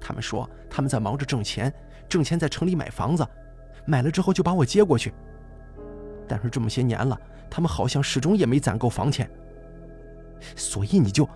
[0.00, 1.72] 他们说他们在忙着挣钱，
[2.08, 3.26] 挣钱在城里买房子。
[3.84, 5.12] 买了之后就把我接过去，
[6.28, 7.20] 但是这么些年了，
[7.50, 9.28] 他们好像始终也没攒够房钱。
[10.54, 11.28] 所以你就，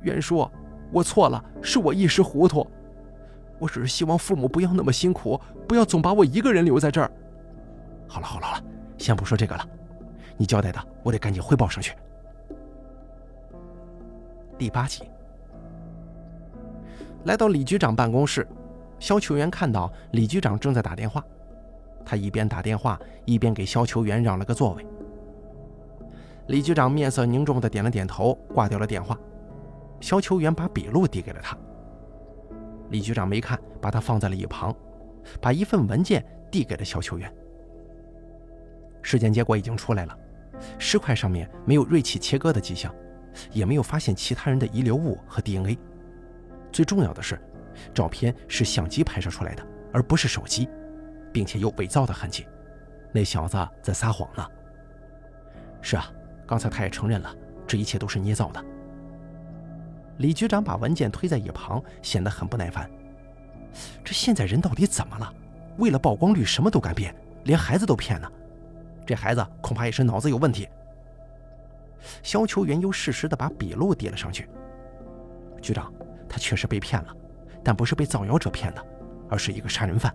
[0.00, 0.48] 袁叔，
[0.90, 2.68] 我错了，是我一时糊涂。
[3.60, 7.08] 我只是希望父母不要那么辛苦，不要总把我一个人留在这儿。
[8.08, 8.64] 好了好了好了，
[8.98, 9.64] 先不说这个了，
[10.36, 11.94] 你交代的我得赶紧汇报上去。
[14.58, 15.04] 第八集，
[17.24, 18.46] 来到李局长办公室，
[18.98, 21.24] 肖球员看到李局长正在打电话。
[22.04, 24.86] 他一边打电话，一边给肖球员让了个座位。
[26.48, 29.18] 李局长面色凝重的点了点头，挂掉了电话。
[30.00, 31.56] 肖球员把笔录递给了他。
[32.90, 34.74] 李局长没看，把他放在了一旁，
[35.40, 37.32] 把一份文件递给了肖球员。
[39.02, 40.18] 尸检结果已经出来了，
[40.78, 42.94] 尸块上面没有锐器切割的迹象，
[43.50, 45.78] 也没有发现其他人的遗留物和 DNA。
[46.70, 47.40] 最重要的是，
[47.92, 50.68] 照片是相机拍摄出来的，而不是手机。
[51.32, 52.46] 并且有伪造的痕迹，
[53.10, 54.46] 那小子在撒谎呢。
[55.80, 56.12] 是啊，
[56.46, 57.34] 刚才他也承认了，
[57.66, 58.62] 这一切都是捏造的。
[60.18, 62.86] 李局长把文件推在一旁，显得很不耐烦。
[64.04, 65.32] 这现在人到底怎么了？
[65.78, 68.30] 为了曝光率，什么都敢编，连孩子都骗呢？
[69.06, 70.68] 这孩子恐怕也是脑子有问题。
[72.22, 74.48] 肖秋元又适时的把笔录递了上去。
[75.60, 75.92] 局长，
[76.28, 77.14] 他确实被骗了，
[77.62, 78.84] 但不是被造谣者骗的，
[79.28, 80.14] 而是一个杀人犯。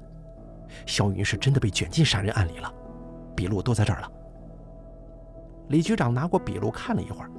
[0.85, 2.73] 肖云是真的被卷进杀人案里了，
[3.35, 4.11] 笔录都在这儿了。
[5.69, 7.31] 李局长拿过笔录看了一会儿，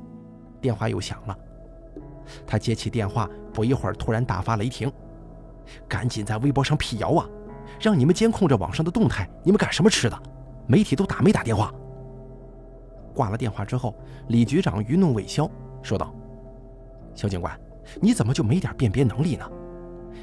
[0.61, 1.37] 电话又响了。
[2.47, 4.91] 他接起电话，不一会儿突然大发雷霆
[5.89, 7.27] ：“赶紧在微博上辟谣啊！
[7.81, 10.23] 让你们监控着网上的动态，你们干什么吃的？
[10.69, 11.75] 媒体都打没打电话？”
[13.13, 13.97] 挂了电话之后，
[14.29, 15.51] 李局长余怒未消，
[15.83, 16.15] 说道
[17.17, 17.61] ：“肖警官，
[18.01, 19.45] 你怎么就没点辨别能力呢？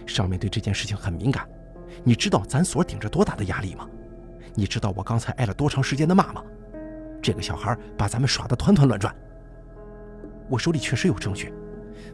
[0.08, 1.46] 上面对这件事情很敏感。”
[2.04, 3.88] 你知道咱所顶着多大的压力吗？
[4.54, 6.44] 你知道我刚才挨了多长时间的骂吗？
[7.22, 9.14] 这个小孩把咱们耍得团团乱转。
[10.50, 11.54] 我手里确实有证据，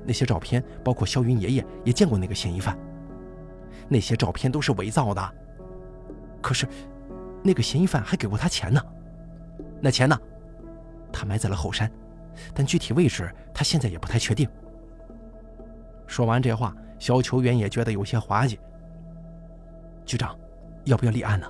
[0.05, 2.77] 那些照片包括肖云爷爷也见过那个嫌疑犯。
[3.88, 5.34] 那些照片都是伪造的。
[6.41, 6.67] 可是，
[7.43, 8.81] 那个嫌疑犯还给过他钱呢。
[9.81, 10.17] 那钱呢？
[11.11, 11.91] 他埋在了后山，
[12.53, 14.47] 但具体位置他现在也不太确定。
[16.07, 18.59] 说完这话，肖球员也觉得有些滑稽。
[20.05, 20.37] 局长，
[20.85, 21.47] 要不要立案呢？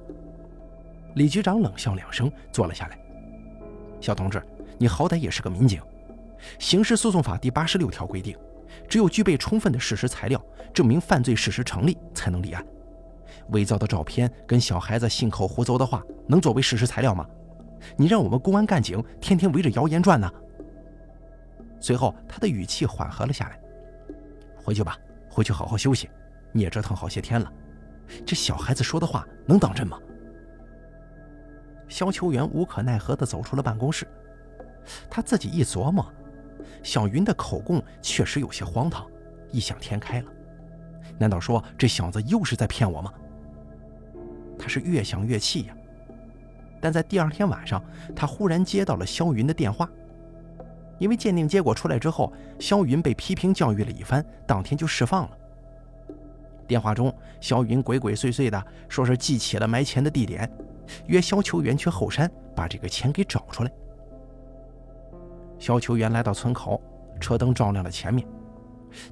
[1.15, 2.97] 李局长冷笑两声，坐了下来。
[3.99, 4.41] 小同志，
[4.77, 5.81] 你好歹也是个民警，
[6.57, 8.37] 刑事诉讼法第八十六条规定，
[8.87, 12.65] 只有具备充分的事实材料，证明犯罪事实成立，才能立案。
[13.49, 17.25] 伪造的照片跟小孩子信口胡诌的话，能作为事实材料吗？
[17.97, 20.31] 你让我们公安干警天天围着谣言转呢？
[21.79, 23.59] 随后，他的语气缓和了下来。
[24.55, 24.97] 回去吧，
[25.29, 26.09] 回去好好休息。
[26.51, 27.51] 你也折腾好些天了。
[28.25, 29.97] 这小孩子说的话能当真吗？
[31.87, 34.07] 肖秋元无可奈何地走出了办公室。
[35.09, 36.05] 他自己一琢磨，
[36.83, 39.07] 小云的口供确实有些荒唐，
[39.51, 40.31] 异想天开了。
[41.17, 43.11] 难道说这小子又是在骗我吗？
[44.61, 45.75] 他是越想越气呀。
[46.79, 47.83] 但在第二天晚上，
[48.15, 49.89] 他忽然接到了肖云的电话。
[50.99, 55.37] 因为鉴定结果出来之后，肖云被批评教育了一番，当天就释放了。
[56.67, 60.47] 电话中，肖云鬼鬼祟祟的说是记起了埋钱的地点，
[61.07, 63.71] 约肖球员去后山把这个钱给找出来。
[65.57, 66.79] 肖球员来到村口，
[67.19, 68.27] 车灯照亮了前面，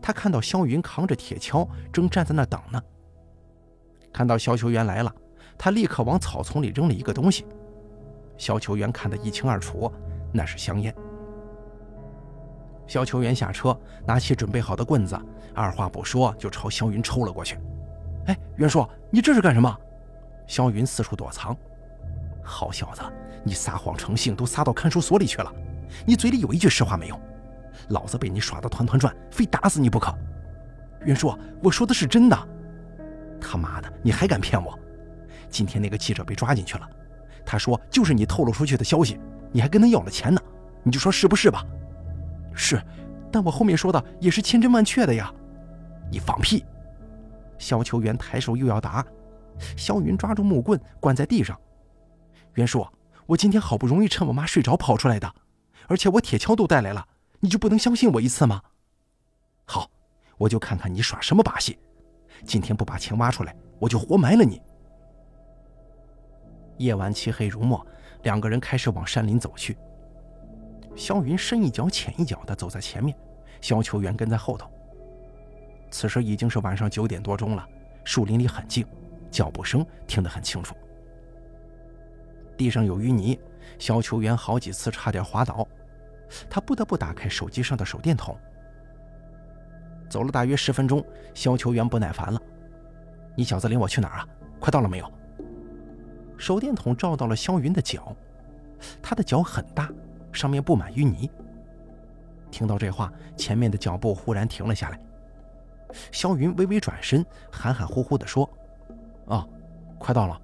[0.01, 2.81] 他看到肖云扛着铁锹正站在那等呢。
[4.13, 5.13] 看到肖球员来了，
[5.59, 7.45] 他立刻往草丛里扔了一个东西。
[8.37, 9.91] 肖秋元看得一清二楚，
[10.33, 10.95] 那是香烟。
[12.87, 15.19] 肖秋元下车，拿起准备好的棍子，
[15.53, 17.59] 二话不说就朝肖云抽了过去。
[18.27, 19.77] 哎，袁硕，你这是干什么？
[20.47, 21.55] 肖云四处躲藏。
[22.41, 23.01] 好小子，
[23.43, 25.53] 你撒谎成性，都撒到看守所里去了。
[26.05, 27.19] 你嘴里有一句实话没有？
[27.89, 30.17] 老子被你耍得团团转，非打死你不可！
[31.03, 32.47] 袁硕，我说的是真的。
[33.41, 34.79] 他妈的，你还敢骗我？
[35.49, 36.89] 今天那个记者被抓进去了，
[37.45, 39.19] 他说就是你透露出去的消息，
[39.51, 40.41] 你还跟他要了钱呢，
[40.83, 41.65] 你就说是不是吧？
[42.53, 42.81] 是，
[43.31, 45.33] 但我后面说的也是千真万确的呀。
[46.11, 46.63] 你放屁！
[47.57, 49.05] 肖秋元抬手又要打，
[49.75, 51.59] 肖云抓住木棍，灌在地上。
[52.55, 52.85] 袁叔，
[53.25, 55.31] 我今天好不容易趁我妈睡着跑出来的，
[55.87, 57.07] 而且我铁锹都带来了，
[57.39, 58.61] 你就不能相信我一次吗？
[59.65, 59.89] 好，
[60.37, 61.77] 我就看看你耍什么把戏。
[62.45, 64.61] 今天不把钱挖出来，我就活埋了你。
[66.79, 67.85] 夜晚漆黑如墨，
[68.23, 69.77] 两个人开始往山林走去。
[70.95, 73.15] 肖云深一脚浅一脚的走在前面，
[73.59, 74.71] 肖秋元跟在后头。
[75.91, 77.67] 此时已经是晚上九点多钟了，
[78.05, 78.85] 树林里很静，
[79.29, 80.73] 脚步声听得很清楚。
[82.55, 83.37] 地上有淤泥，
[83.77, 85.67] 肖秋元好几次差点滑倒，
[86.49, 88.37] 他不得不打开手机上的手电筒。
[90.09, 92.41] 走了大约十分钟，肖秋元不耐烦了
[93.35, 94.27] ：“你小子领我去哪儿啊？
[94.61, 95.11] 快到了没有？”
[96.39, 98.15] 手电筒照到了肖云的脚，
[99.01, 99.91] 他的脚很大，
[100.31, 101.29] 上面布满淤泥。
[102.49, 104.99] 听到这话，前面的脚步忽然停了下来。
[106.11, 108.49] 肖云微微转身，含含糊糊地说
[109.27, 109.45] ：“啊，
[109.99, 110.41] 快到了。”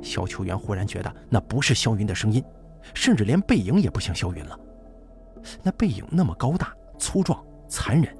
[0.00, 2.42] 肖秋元忽然觉得那不是肖云的声音，
[2.94, 4.58] 甚至连背影也不像肖云了。
[5.62, 8.16] 那背影那么高大、粗壮、残忍，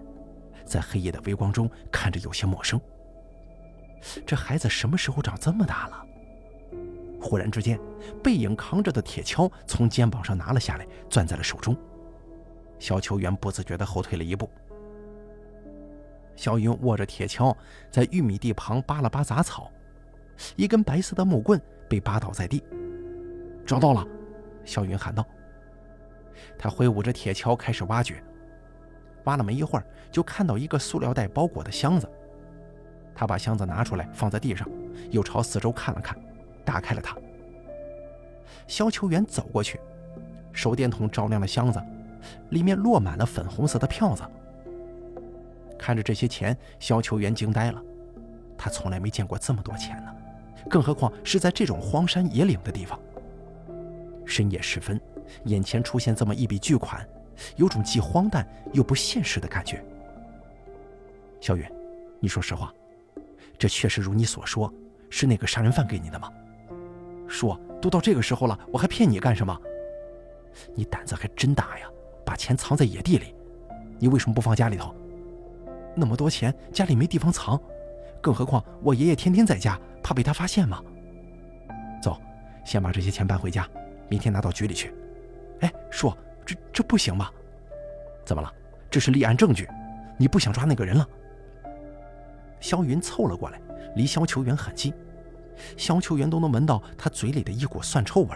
[0.65, 2.81] 在黑夜的微光中看着有些陌生。
[4.27, 6.07] 这孩子什么时候长这么大了？
[7.21, 7.81] 忽然之间，
[8.23, 11.77] 背影扛着的铁锹从肩膀上拿了下来，攥在了手中。
[12.79, 14.49] 小秋元不自觉地后退了一步。
[16.35, 17.57] 肖云握着铁锹，
[17.91, 19.71] 在玉米地旁扒了扒杂草，
[20.55, 22.63] 一根白色的木棍被扒倒在地。
[23.65, 24.07] 找到了，
[24.65, 25.25] 肖云喊道。
[26.59, 28.23] 他挥舞着铁锹开始挖掘，
[29.25, 32.07] 挖了没一会儿，就看到一个塑料袋包裹的箱子。
[33.15, 34.69] 他把箱子拿出来放在地上，
[35.11, 36.15] 又朝四周看了看，
[36.67, 37.17] 打开了它。
[38.67, 39.81] 肖秋元走过去，
[40.53, 41.81] 手电筒照亮了箱子，
[42.51, 44.23] 里面落满了粉红色的票子。
[45.79, 47.81] 看着这些钱，肖秋元惊呆了。
[48.59, 50.13] 他从来没见过这么多钱呢，
[50.69, 52.99] 更何况是在这种荒山野岭的地方。
[54.25, 55.01] 深夜时分，
[55.45, 57.07] 眼前出现这么一笔巨款，
[57.55, 59.85] 有种既荒诞又不现实的感觉。
[61.41, 61.65] 小云，
[62.19, 62.75] 你说实话，
[63.57, 64.73] 这确实如你所说，
[65.09, 66.33] 是那个杀人犯给你的吗？
[67.29, 69.59] 说，都到这个时候了，我还骗你干什么？
[70.75, 71.87] 你胆子还真大呀，
[72.25, 73.35] 把钱藏在野地里，
[73.99, 74.95] 你为什么不放家里头？
[75.95, 77.61] 那么多钱，家里没地方藏，
[78.21, 80.83] 更何况我爷爷天天在家，怕被他发现吗？
[82.03, 82.21] 走，
[82.65, 83.69] 先把这些钱搬回家，
[84.09, 84.95] 明天拿到局里去。
[85.61, 86.13] 哎，叔，
[86.45, 87.33] 这这不行吧？
[88.25, 88.53] 怎么了？
[88.91, 89.69] 这是立案证据，
[90.19, 91.07] 你不想抓那个人了？
[92.61, 93.61] 肖云凑了过来，
[93.95, 94.93] 离肖秋元很近，
[95.77, 98.31] 肖秋元都能闻到他嘴里的一股蒜臭味。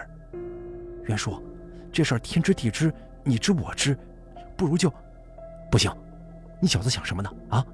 [1.05, 1.41] 袁叔，
[1.91, 2.93] 这事儿天知地知，
[3.23, 3.97] 你知我知，
[4.55, 4.91] 不如就……
[5.69, 5.91] 不行。
[6.59, 7.33] 你小子想什么呢？
[7.49, 7.65] 啊，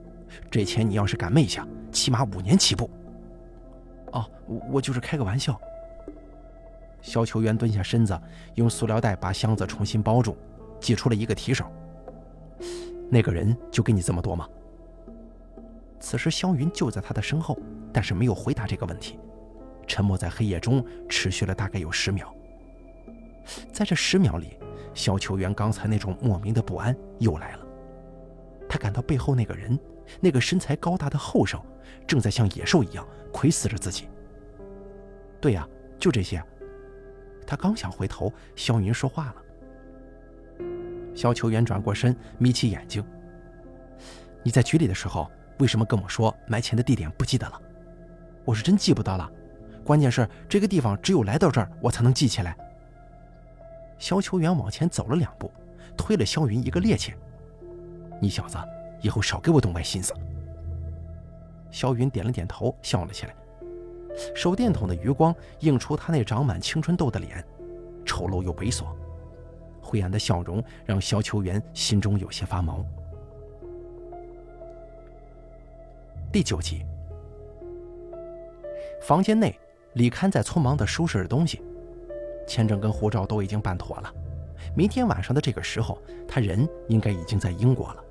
[0.50, 2.90] 这钱你要是敢昧下，起码五年起步。
[4.12, 4.26] 哦，
[4.72, 5.60] 我就是开个玩笑。
[7.02, 8.20] 肖秋元蹲下身子，
[8.56, 10.38] 用塑料袋把箱子重新包住，
[10.80, 11.66] 挤出了一个提手。
[13.10, 14.48] 那个人就给你这么多吗？
[16.00, 17.58] 此时肖云就在他的身后，
[17.92, 19.20] 但是没有回答这个问题，
[19.88, 22.32] 沉默在黑夜中持续了大概有十秒。
[23.72, 24.60] 在这十秒里，
[24.94, 27.66] 肖秋元刚才那种莫名的不安又来了。
[28.70, 29.80] 他感到背后那个人，
[30.20, 31.60] 那个身材高大的后生，
[32.06, 34.10] 正在像野兽一样窥视着自己。
[35.40, 35.68] 对呀，
[35.98, 36.44] 就这些。
[37.46, 39.36] 他刚想回头，肖云说话了。
[41.16, 43.02] 肖秋元转过身，眯起眼睛
[44.44, 47.62] ：“你在局里的时候，为什么跟我说埋钱的地点不记得了？
[48.44, 49.32] 我是真记不得了。
[49.88, 52.58] 关键是这个地方只有来到这儿，我才能记起来。”
[53.98, 55.50] 肖秋元往前走了两步，
[55.96, 57.14] 推了肖云一个趔趄。
[58.20, 58.58] 你小子
[59.02, 60.14] 以后少给我动歪心思。
[61.72, 63.34] 肖云点了点头，笑了起来。
[64.36, 67.42] 手电筒的余光映出他那长满青春痘的脸，
[68.06, 68.88] 丑陋又猥琐。
[69.82, 72.86] 灰暗的笑容让肖秋元心中有些发毛。
[76.30, 76.86] 第九集，
[79.02, 79.58] 房间内，
[79.98, 81.60] 李堪在匆忙地收拾着东西。
[82.48, 84.14] 签证跟护照都已经办妥了，
[84.76, 88.04] 明天晚上的这个时候，他人应该已经在英国了。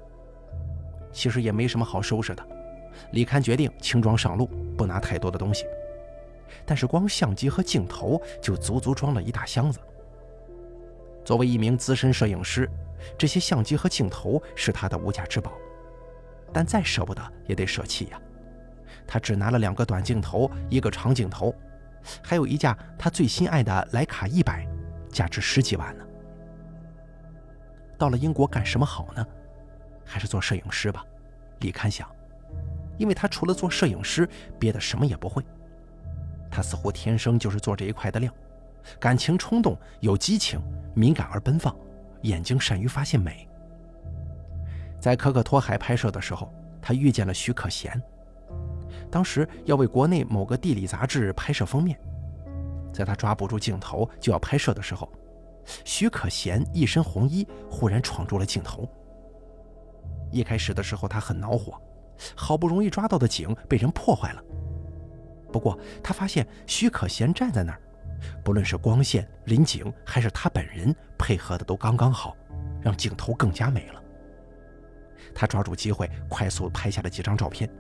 [1.13, 2.45] 其实也没什么好收拾的，
[3.13, 5.65] 李堪决定轻装上路，不拿太多的东西。
[6.67, 9.79] 但是光相机和镜头就足足装了一大箱子。
[11.25, 12.69] 作为一名资深摄影师，
[13.17, 15.53] 这些相机和镜头是他的无价之宝，
[16.53, 18.21] 但再舍不得也得舍弃呀。
[19.07, 21.55] 他只拿了两个短镜头，一个长镜头，
[22.23, 24.67] 还有一架他最心爱的莱卡一百，
[25.11, 26.05] 价值十几万呢。
[27.99, 29.27] 到了英国干什么好呢？
[30.05, 31.05] 还是做摄影师吧，
[31.61, 32.09] 李堪想，
[32.99, 34.29] 因为他除了做摄影师，
[34.59, 35.45] 别的什么也不会。
[36.51, 38.33] 他似乎天生就是做这一块的料，
[39.01, 40.61] 感情冲动，有激情，
[40.95, 41.75] 敏感而奔放，
[42.23, 43.49] 眼睛善于发现美。
[45.01, 48.01] 在可可托海拍摄的时候，他遇见了徐可贤。
[49.11, 51.99] 当时要为国内某个地理杂志拍摄封面，
[52.93, 55.11] 在他抓不住镜头就要拍摄的时候，
[55.85, 58.89] 徐可贤一身红衣忽然闯入了镜头。
[60.31, 61.81] 一开始的时候他很恼火，
[62.35, 64.43] 好不容易抓到的景被人破坏了。
[65.53, 67.81] 不过他发现徐可贤站在那儿，
[68.43, 72.37] 不论是光线、林景还是他本人配合的都刚刚好，
[72.83, 74.03] 让镜头更加美了。
[75.35, 77.71] 他抓住机会快速拍下了几张照片。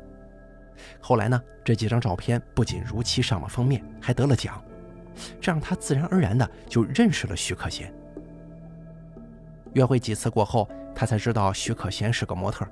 [1.00, 1.42] 后来呢？
[1.64, 4.62] 这几张照片不仅如期上了封面，还得了奖，
[5.40, 7.92] 这让他自然而然的就认识了徐可贤。
[9.72, 12.64] 约会几次过后，他才知道徐可贤是个模特，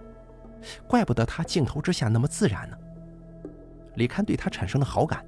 [0.87, 2.79] 怪不得他镜头之下那么自然呢。
[3.97, 5.25] 李堪对他产生了好感，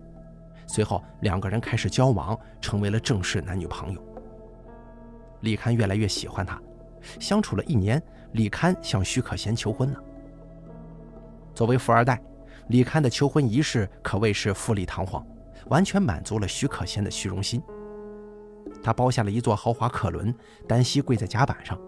[0.66, 4.00] 随后两个人开始交往，成为了正式男女朋友。
[5.40, 6.62] 李堪越来越喜欢他，
[7.18, 8.00] 相处了一年，
[8.32, 10.00] 李堪向徐可贤求婚了。
[11.52, 12.22] 作为富二代。
[12.68, 15.24] 李堪的求婚仪式可谓是富丽堂皇，
[15.68, 17.62] 完全满足了徐可贤的虚荣心。
[18.82, 20.34] 他包下了一座豪华客轮，
[20.68, 21.78] 单膝跪在甲板上，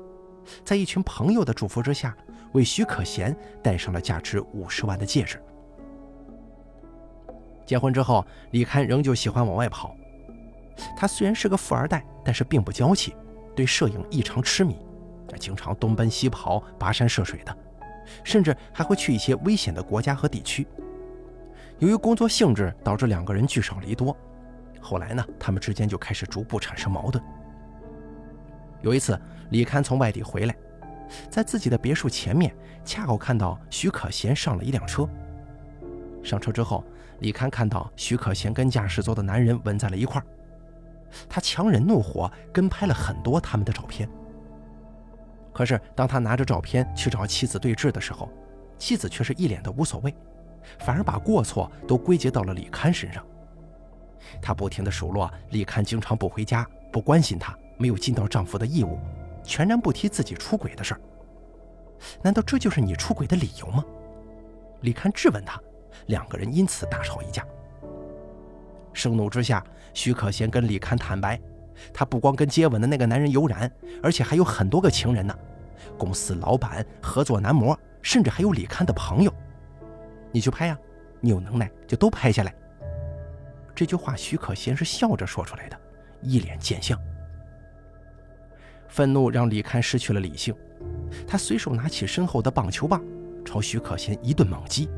[0.65, 2.17] 在一群朋友的祝福之下，
[2.53, 5.43] 为徐可贤戴上了价值五十万的戒指。
[7.67, 9.95] 结婚之后，李刊仍旧喜欢往外跑。
[10.97, 13.15] 他虽然是个富二代，但是并不娇气，
[13.55, 14.77] 对摄影异常痴迷，
[15.39, 17.57] 经常东奔西跑、跋山涉水的。
[18.25, 20.67] 甚至还会去一些危险的国家和地区。
[21.79, 24.17] 由于工作性质，导致两个人聚少离多。
[24.81, 27.23] 后来呢，他们之间就开始逐步产生矛盾。
[28.81, 30.57] 有一次，李堪从外地回来，
[31.31, 32.55] 在自己的别墅前面，
[32.85, 35.09] 恰好看到徐可贤上了一辆车。
[36.23, 36.85] 上车之后，
[37.21, 40.25] 李堪看到徐可贤跟驾驶座的男人吻在了一块儿，
[41.29, 44.09] 他强忍怒火，跟拍了很多他们的照片。
[45.59, 48.31] 可是，当他拿着照片去找妻子对峙的时候，
[48.79, 50.15] 妻子却是一脸的无所谓，
[50.79, 53.27] 反而把过错都归结到了李堪身上。
[54.41, 59.01] 他不停地数落李堪经常不回家、不关心他、没有尽到丈夫的义务，
[59.43, 61.01] 全然不提自己出轨的事儿。
[62.23, 63.85] 难道这就是你出轨的理由吗？
[64.83, 65.61] 李堪质问他，
[66.07, 67.45] 两个人因此大吵一架。
[68.93, 71.37] 盛怒之下，徐可贤跟李堪坦白。
[71.93, 73.71] 他不光跟接吻的那个男人有染，
[74.03, 75.37] 而且还有很多个情人呢。
[75.97, 79.33] 公司老板、合作男模，甚至还有李堪的朋友。
[80.33, 80.79] 你去拍呀，
[81.21, 82.55] 你有能耐就都拍下来。
[83.75, 85.81] 这句话徐可贤是笑着说出来的，
[86.21, 86.99] 一脸贱相。
[88.89, 90.55] 愤怒让李堪失去了理性，
[91.27, 93.03] 他随手拿起身后的棒球棒，
[93.45, 94.89] 朝徐可贤一顿猛击，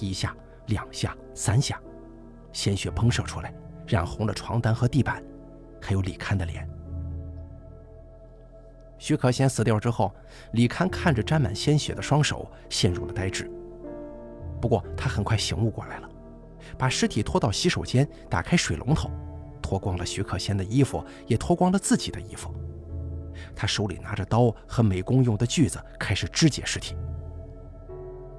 [0.00, 0.34] 一下、
[0.66, 1.78] 两下、三下，
[2.52, 3.52] 鲜血喷射出来，
[3.86, 5.22] 染红了床单和地板。
[5.84, 6.66] 还有李堪的脸。
[8.96, 10.10] 徐可贤死掉之后，
[10.52, 13.50] 李堪看着沾满鲜血的双手，陷入了呆滞。
[14.62, 16.08] 不过他很快醒悟过来了，
[16.78, 19.10] 把尸体拖到洗手间，打开水龙头，
[19.60, 22.50] 脱光了徐可贤的衣服，也脱光了自己的衣服。
[23.54, 26.96] 他手里拿着刀和美工用的锯子，开始肢解尸体。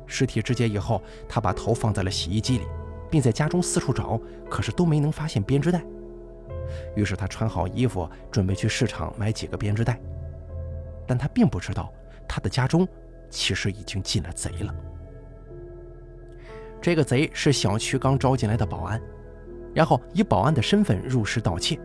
[0.07, 2.65] 尸体肢解以后，他把头放在了洗衣机里，
[3.11, 4.19] 并在家中四处找，
[4.49, 5.85] 可是都没能发现编织袋。
[6.95, 9.99] 于是他穿好衣服，准备去市场买几个编织袋，
[11.07, 11.93] 但他并不知道，
[12.27, 12.87] 他的家中
[13.29, 14.75] 其实已经进了贼了。
[16.81, 19.01] 这个贼是小区刚招进来的保安，
[19.73, 21.79] 然后以保安的身份入室盗窃。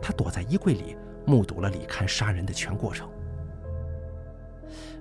[0.00, 3.08] 他躲在衣柜里，目睹了李堪杀人的全过程。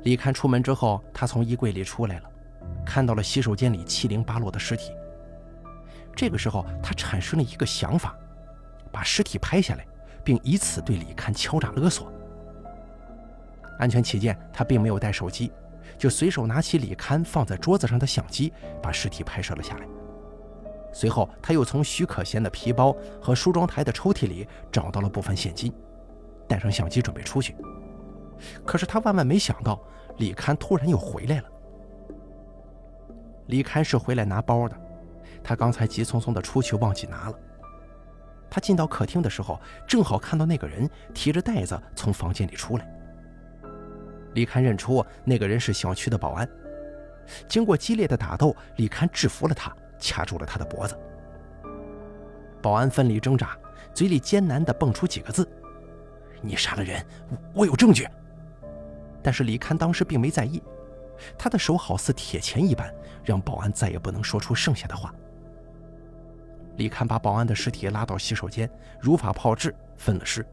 [0.03, 2.29] 李堪出门之后，他从衣柜里出来了，
[2.85, 4.91] 看到了洗手间里七零八落的尸体。
[6.15, 8.17] 这个时候，他产生了一个想法。
[8.91, 9.85] 把尸体拍下来，
[10.23, 12.11] 并以此对李堪敲诈勒索。
[13.77, 15.51] 安全起见，他并没有带手机，
[15.97, 19.87] 就随手拿起李堪放在桌子上的相机，把尸体拍摄了下来。
[20.91, 25.71] 随后他又从徐可贤的皮包和梳妆台的抽屉里找到了部分现金，
[26.47, 27.55] 带上相机准备出去。
[28.65, 29.79] 可是他万万没想到，
[30.17, 31.43] 李堪突然又回来了。
[33.47, 34.75] 李刊是回来拿包的，
[35.43, 37.39] 他刚才急匆匆的出去，忘记拿了。
[38.49, 42.89] 他进到客厅的时候，正好看到那个人提着袋子从房间里出来。
[44.33, 46.47] 李堪认出那个人是小区的保安。
[47.47, 50.97] 经过激烈的打斗，李堪制服了他，掐住了他的脖子。
[52.61, 53.57] 保安奋力挣扎，
[53.93, 55.47] 嘴里艰难地蹦出几个字
[56.41, 57.05] ：“你杀了人，
[57.53, 58.07] 我有证据。”
[59.21, 60.61] 但是李堪当时并没在意，
[61.37, 62.93] 他的手好似铁钳一般，
[63.23, 65.13] 让保安再也不能说出剩下的话。
[66.79, 68.69] 李堪把保安的尸体拉到洗手间，
[69.01, 70.45] 如法炮制，分了尸。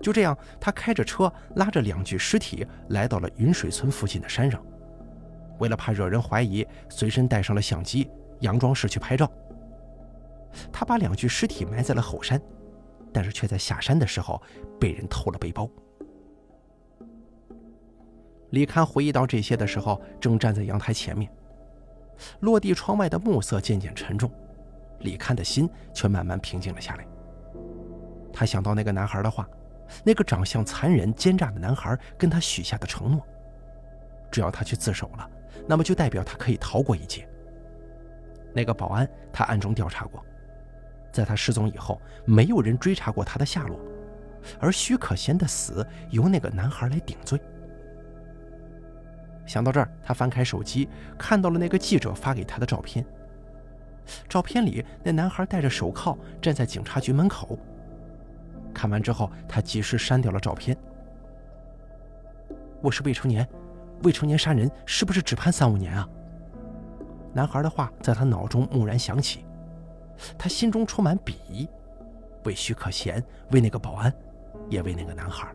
[0.00, 4.64] 就这样，他开着车，拉着两具尸体，来到了云水村附近的山上。
[5.58, 8.08] 为了怕惹人怀疑，随身带上了相机，
[8.40, 9.30] 佯装是去拍照。
[10.72, 12.40] 他把两具尸体埋在了后山，
[13.12, 14.40] 但是却在下山的时候
[14.78, 15.68] 被人偷了背包。
[18.50, 21.28] 李堪回忆到这些的时候，正站在阳台前面，
[22.38, 24.30] 落地窗外的暮色渐渐沉重，
[25.00, 27.06] 李看的心却慢慢平静了下来。
[28.32, 29.48] 他想到那个男孩的话，
[30.04, 33.20] 那个长相残忍奸诈的男孩跟他许下的承诺：
[34.30, 35.28] 只要他去自首了，
[35.66, 37.28] 那么就代表他可以逃过一劫。
[38.54, 40.24] 那个保安他暗中调查过，
[41.12, 43.78] 在他失踪以后，没有人追查过他的下落，
[44.60, 47.40] 而徐可贤的死由那个男孩来顶罪。
[49.46, 50.88] 想到这儿，他翻开手机，
[51.18, 53.04] 看到了那个记者发给他的照片。
[54.28, 57.58] 照片里，那男孩戴着手铐站在警察局门口。
[58.72, 60.76] 看完之后，他及时删掉了照片。
[62.82, 63.46] 我是未成年，
[64.04, 66.08] 未成年杀人是不是只判三五年啊？
[67.32, 69.44] 男孩的话在他脑中蓦然响起，
[70.38, 71.68] 他心中充满鄙夷，
[72.44, 74.12] 为徐可贤，为那个保安，
[74.68, 75.48] 也为那个男孩。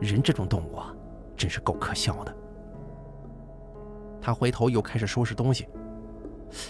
[0.00, 0.94] 人这种动物啊，
[1.36, 2.36] 真是够可笑的。
[4.20, 5.68] 他回头又开始收拾东西，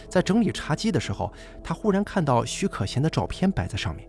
[0.09, 4.09] 在整理茶几的时候，他忽然看到徐可贤的照片摆在上面。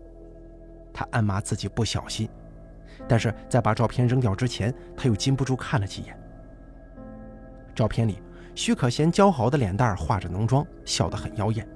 [0.92, 2.28] 他暗骂自己不小心，
[3.06, 6.18] 但是在把照片扔掉之前，他又禁不住看了几眼。
[7.74, 8.22] 照片里，
[8.54, 11.68] 徐可贤姣好的脸蛋化着浓妆，笑得很妖艳。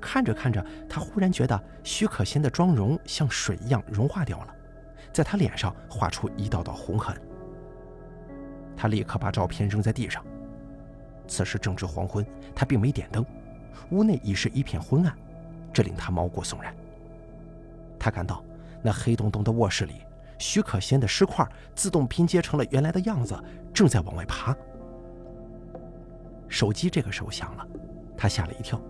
[0.00, 4.54] 看着看着，他忽然觉得徐可贤的妆容像水一样融化掉了，
[5.12, 7.14] 在他脸上画出一道道红痕。
[8.74, 10.24] 他立刻把照片扔在地上。
[11.26, 13.24] 此时正值黄昏，他并没点灯，
[13.90, 15.14] 屋内已是一片昏暗，
[15.72, 16.74] 这令他毛骨悚然。
[17.98, 18.44] 他感到
[18.82, 19.94] 那黑洞洞的卧室里，
[20.38, 23.34] 徐可贤的尸块自动拼接成了原来的样子，
[23.72, 24.54] 正在往外爬。
[26.48, 27.66] 手机这个时候响了，
[28.16, 28.80] 他吓了一跳，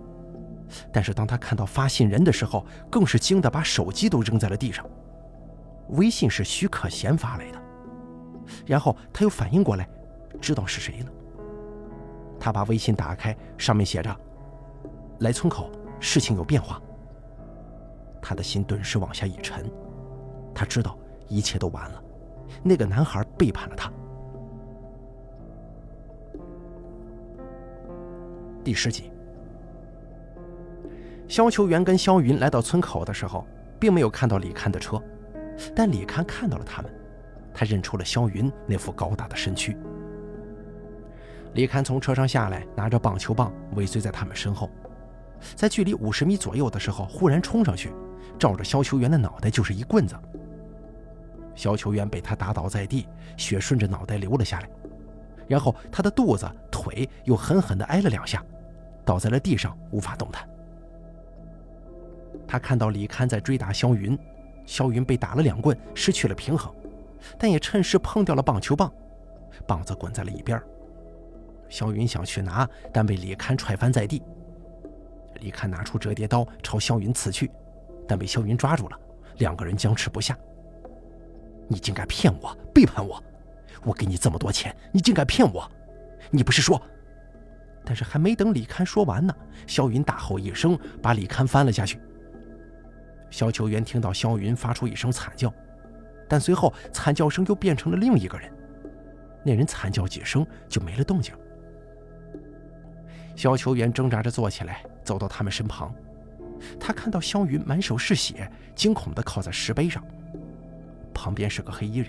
[0.92, 4.84] 但是当他看到发信人的时候，更是惊得把手机都扔在了地上。
[5.90, 7.62] 微信是徐可贤发来的，
[8.66, 9.88] 然后他又反应过来，
[10.40, 11.12] 知道是谁了。
[12.38, 14.14] 他把微信打开，上面写着
[15.20, 16.80] ：“来村口，事情有变化。”
[18.20, 19.70] 他的心顿时往下一沉，
[20.54, 20.96] 他知道
[21.28, 22.02] 一切都完了，
[22.62, 23.92] 那个男孩背叛了他。
[28.62, 29.10] 第十集，
[31.28, 33.46] 肖秋元跟肖云来到村口的时候，
[33.78, 34.98] 并没有看到李堪的车，
[35.76, 36.90] 但李堪看到了他们，
[37.52, 39.76] 他认出了肖云那副高大的身躯。
[41.54, 44.68] 李堪从车上下来，拿着棒球棒尾随在他们身后，
[45.54, 47.92] 在距离五十米左右的时候，忽然冲上去，
[48.38, 50.16] 照着肖球员的脑袋就是一棍子。
[51.54, 54.68] 肖球员被他打倒在地，血顺着脑袋流了下来，
[55.46, 58.44] 然后他的肚子、腿又狠狠地挨了两下，
[59.04, 60.48] 倒在了地上，无法动弹。
[62.48, 64.18] 他看到李堪在追打肖云，
[64.66, 66.74] 肖云被打了两棍，失去了平衡，
[67.38, 68.92] 但也趁势碰掉了棒球棒，
[69.68, 70.60] 棒子滚在了一边。
[71.68, 74.22] 肖云想去拿，但被李堪踹翻在地。
[75.40, 77.50] 李堪拿出折叠刀朝肖云刺去，
[78.06, 78.98] 但被肖云抓住了。
[79.38, 80.38] 两个人僵持不下。
[81.66, 83.22] 你竟敢骗我，背叛我！
[83.82, 85.70] 我给你这么多钱，你竟敢骗我！
[86.30, 86.80] 你不是说……
[87.84, 89.34] 但是还没等李堪说完呢，
[89.66, 92.00] 肖云大吼一声，把李堪翻了下去。
[93.28, 95.52] 肖球员听到肖云发出一声惨叫，
[96.28, 98.50] 但随后惨叫声又变成了另一个人。
[99.42, 101.34] 那人惨叫几声就没了动静。
[103.36, 105.92] 肖球员挣扎着坐起来，走到他们身旁。
[106.78, 110.02] 他看到肖云满手是血，惊恐地靠在石碑上。
[111.12, 112.08] 旁边是个黑衣人，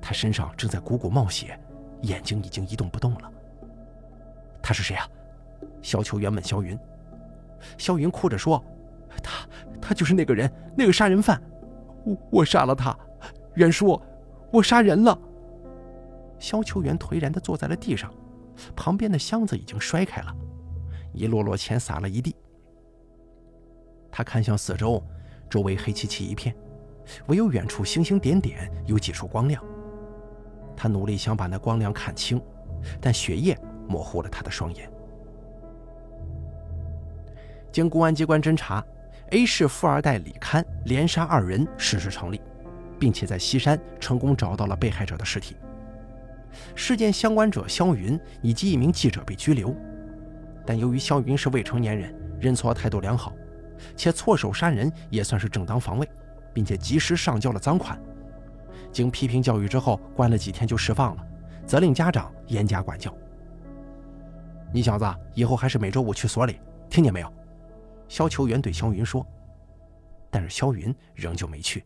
[0.00, 1.58] 他身上正在汩汩冒血，
[2.02, 3.30] 眼睛已经一动不动了。
[4.62, 5.06] 他是谁啊？
[5.82, 6.78] 肖秋元问肖云。
[7.76, 8.64] 肖云哭着说
[9.22, 9.46] ：“他，
[9.80, 11.40] 他就是那个人，那个杀人犯，
[12.04, 12.96] 我我杀了他。
[13.54, 14.00] 袁叔，
[14.50, 15.18] 我杀人了。”
[16.38, 18.12] 肖秋元颓然地坐在了地上，
[18.74, 20.34] 旁边的箱子已经摔开了，
[21.12, 22.34] 一摞摞钱撒了一地。
[24.10, 25.02] 他看向四周，
[25.48, 26.54] 周围黑漆漆一片，
[27.26, 29.62] 唯有远处星星点点有几处光亮。
[30.76, 32.40] 他努力想把那光亮看清，
[33.00, 33.56] 但血液
[33.88, 34.90] 模糊了他的双眼。
[37.70, 38.84] 经公安机关侦查
[39.30, 42.40] ，A 市富二代李堪连杀二人事实成立，
[42.98, 45.56] 并且在西山成功找到了被害者的尸体。
[46.74, 49.74] 事件相关者肖云以及一名记者被拘留，
[50.64, 53.32] 但由于肖云是未成年人，认错态度良好，
[53.96, 56.08] 且错手杀人也算是正当防卫，
[56.52, 58.00] 并且及时上交了赃款。
[58.92, 61.26] 经批评教育之后，关了几天就释放了，
[61.66, 63.14] 责令家长严加管教。
[64.72, 65.04] 你小子
[65.34, 66.58] 以后还是每周五去所里，
[66.88, 67.32] 听见没有？
[68.08, 69.26] 肖秋元对肖云说，
[70.30, 71.84] 但是肖云仍旧没去。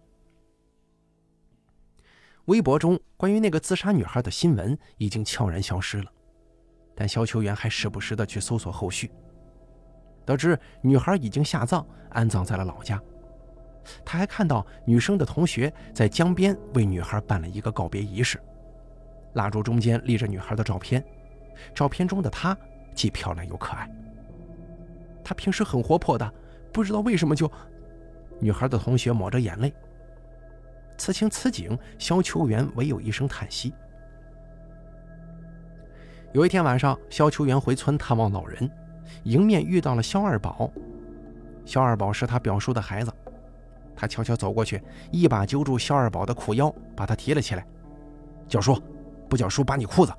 [2.47, 6.13] 微博中关于那个自杀女孩的新闻已经悄然消失了，
[6.97, 9.13] 但肖秋元还时不时的去搜索后续，
[10.25, 13.01] 得知女孩已经下葬，安葬在了老家。
[14.05, 18.41] 他还看到女生的同学在江边为女孩办了一个告别仪式，
[19.35, 21.05] 蜡烛中间立着女孩的照片，
[21.75, 22.57] 照片中的她
[22.95, 23.89] 既漂亮又可爱。
[25.23, 26.33] 他平时很活泼的，
[26.73, 27.51] 不知道为什么就……
[28.41, 29.73] 女孩的同学抹着眼泪。
[30.97, 33.75] 此情此景，肖秋元唯有一声叹息。
[36.37, 38.71] 有一天晚上，肖秋元回村探望老人，
[39.23, 40.71] 迎面遇到了肖二宝。
[41.65, 43.11] 肖二宝是他表叔的孩子，
[43.97, 47.67] 他悄悄走过去，一把揪住肖二宝的裤腰，把他提了起来。
[48.47, 48.79] 叫叔，
[49.31, 50.13] 不叫叔扒你裤子。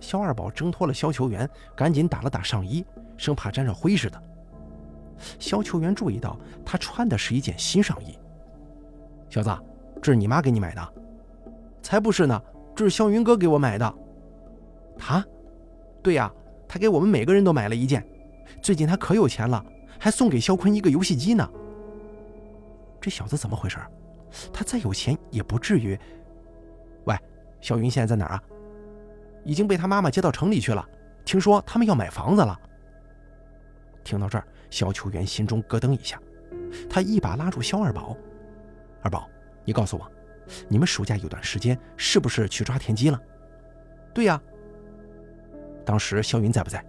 [0.00, 2.84] 肖二宝挣脱了肖秋元，赶紧打了打上衣。
[3.16, 4.20] 生怕沾上灰似的。
[5.38, 8.18] 肖秋元注意到他穿的是一件新上衣。
[9.30, 9.56] 小子，
[10.02, 10.92] 这是你妈给你买的？
[11.80, 12.42] 才不是呢，
[12.74, 13.94] 这是肖云哥给我买的。
[14.98, 15.24] 他？
[16.02, 16.32] 对呀，
[16.68, 18.06] 他给我们每个人都买了一件。
[18.62, 19.64] 最近他可有钱了，
[19.98, 21.48] 还送给肖坤一个游戏机呢。
[23.00, 23.78] 这小子怎么回事？
[24.52, 25.98] 他再有钱也不至于……
[27.04, 27.16] 喂，
[27.60, 28.42] 肖云现在在哪儿啊？
[29.44, 30.84] 已经被他妈妈接到城里去了。
[31.24, 32.58] 听说他们要买房子了。
[34.04, 36.20] 听到这儿，肖秋元心中咯噔一下，
[36.88, 38.16] 他一把拉住肖二宝
[39.02, 39.28] ：“二宝，
[39.64, 40.08] 你告诉我，
[40.68, 43.20] 你们暑假有段时间是不是去抓田鸡了
[44.14, 44.40] ？”“对呀。
[45.86, 46.84] ”“当时肖云在不在？”“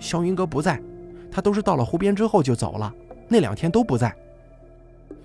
[0.00, 0.82] 肖云哥不在，
[1.30, 2.92] 他都是到了湖边之后就走了，
[3.28, 4.12] 那两天都不在。”“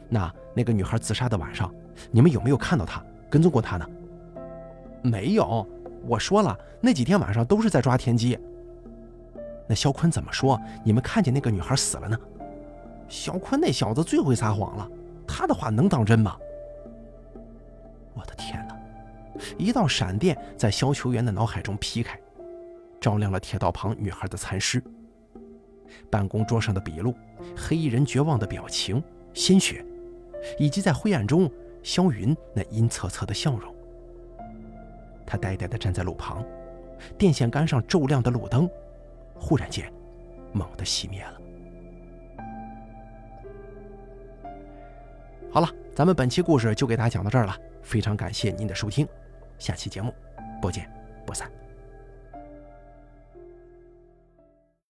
[0.09, 1.73] 那那个女孩自杀的晚上，
[2.11, 3.89] 你们有没有看到她跟踪过她呢
[5.01, 5.67] ？”“没有，
[6.05, 8.37] 我说了，那几天晚上都是在抓田鸡。”
[9.67, 10.61] 那肖坤怎么说？
[10.83, 12.19] 你们看见那个女孩死了呢？
[13.07, 14.87] 肖坤那小子最会撒谎了，
[15.27, 16.37] 他的话能当真吗？
[18.13, 18.77] 我的天哪！
[19.57, 22.19] 一道闪电在肖球员的脑海中劈开，
[23.05, 24.83] 照亮了铁道旁女孩的残尸、
[26.09, 27.13] 办公桌上的笔录、
[27.55, 29.85] 黑衣人绝望的表情、鲜血，
[30.57, 31.47] 以及在灰暗中
[31.83, 33.75] 肖云那阴恻恻的笑容。
[35.23, 36.43] 他呆呆地站在路旁，
[37.15, 38.67] 电线杆上骤亮的路灯。
[39.35, 39.93] 忽然间，
[40.51, 41.41] 猛地熄灭了。
[45.51, 49.07] 好了，咱们本期故事就给大家讲到这儿了，非常感谢您的收听，
[49.59, 50.11] 下期节目
[50.59, 50.91] 不见
[51.23, 51.47] 不散。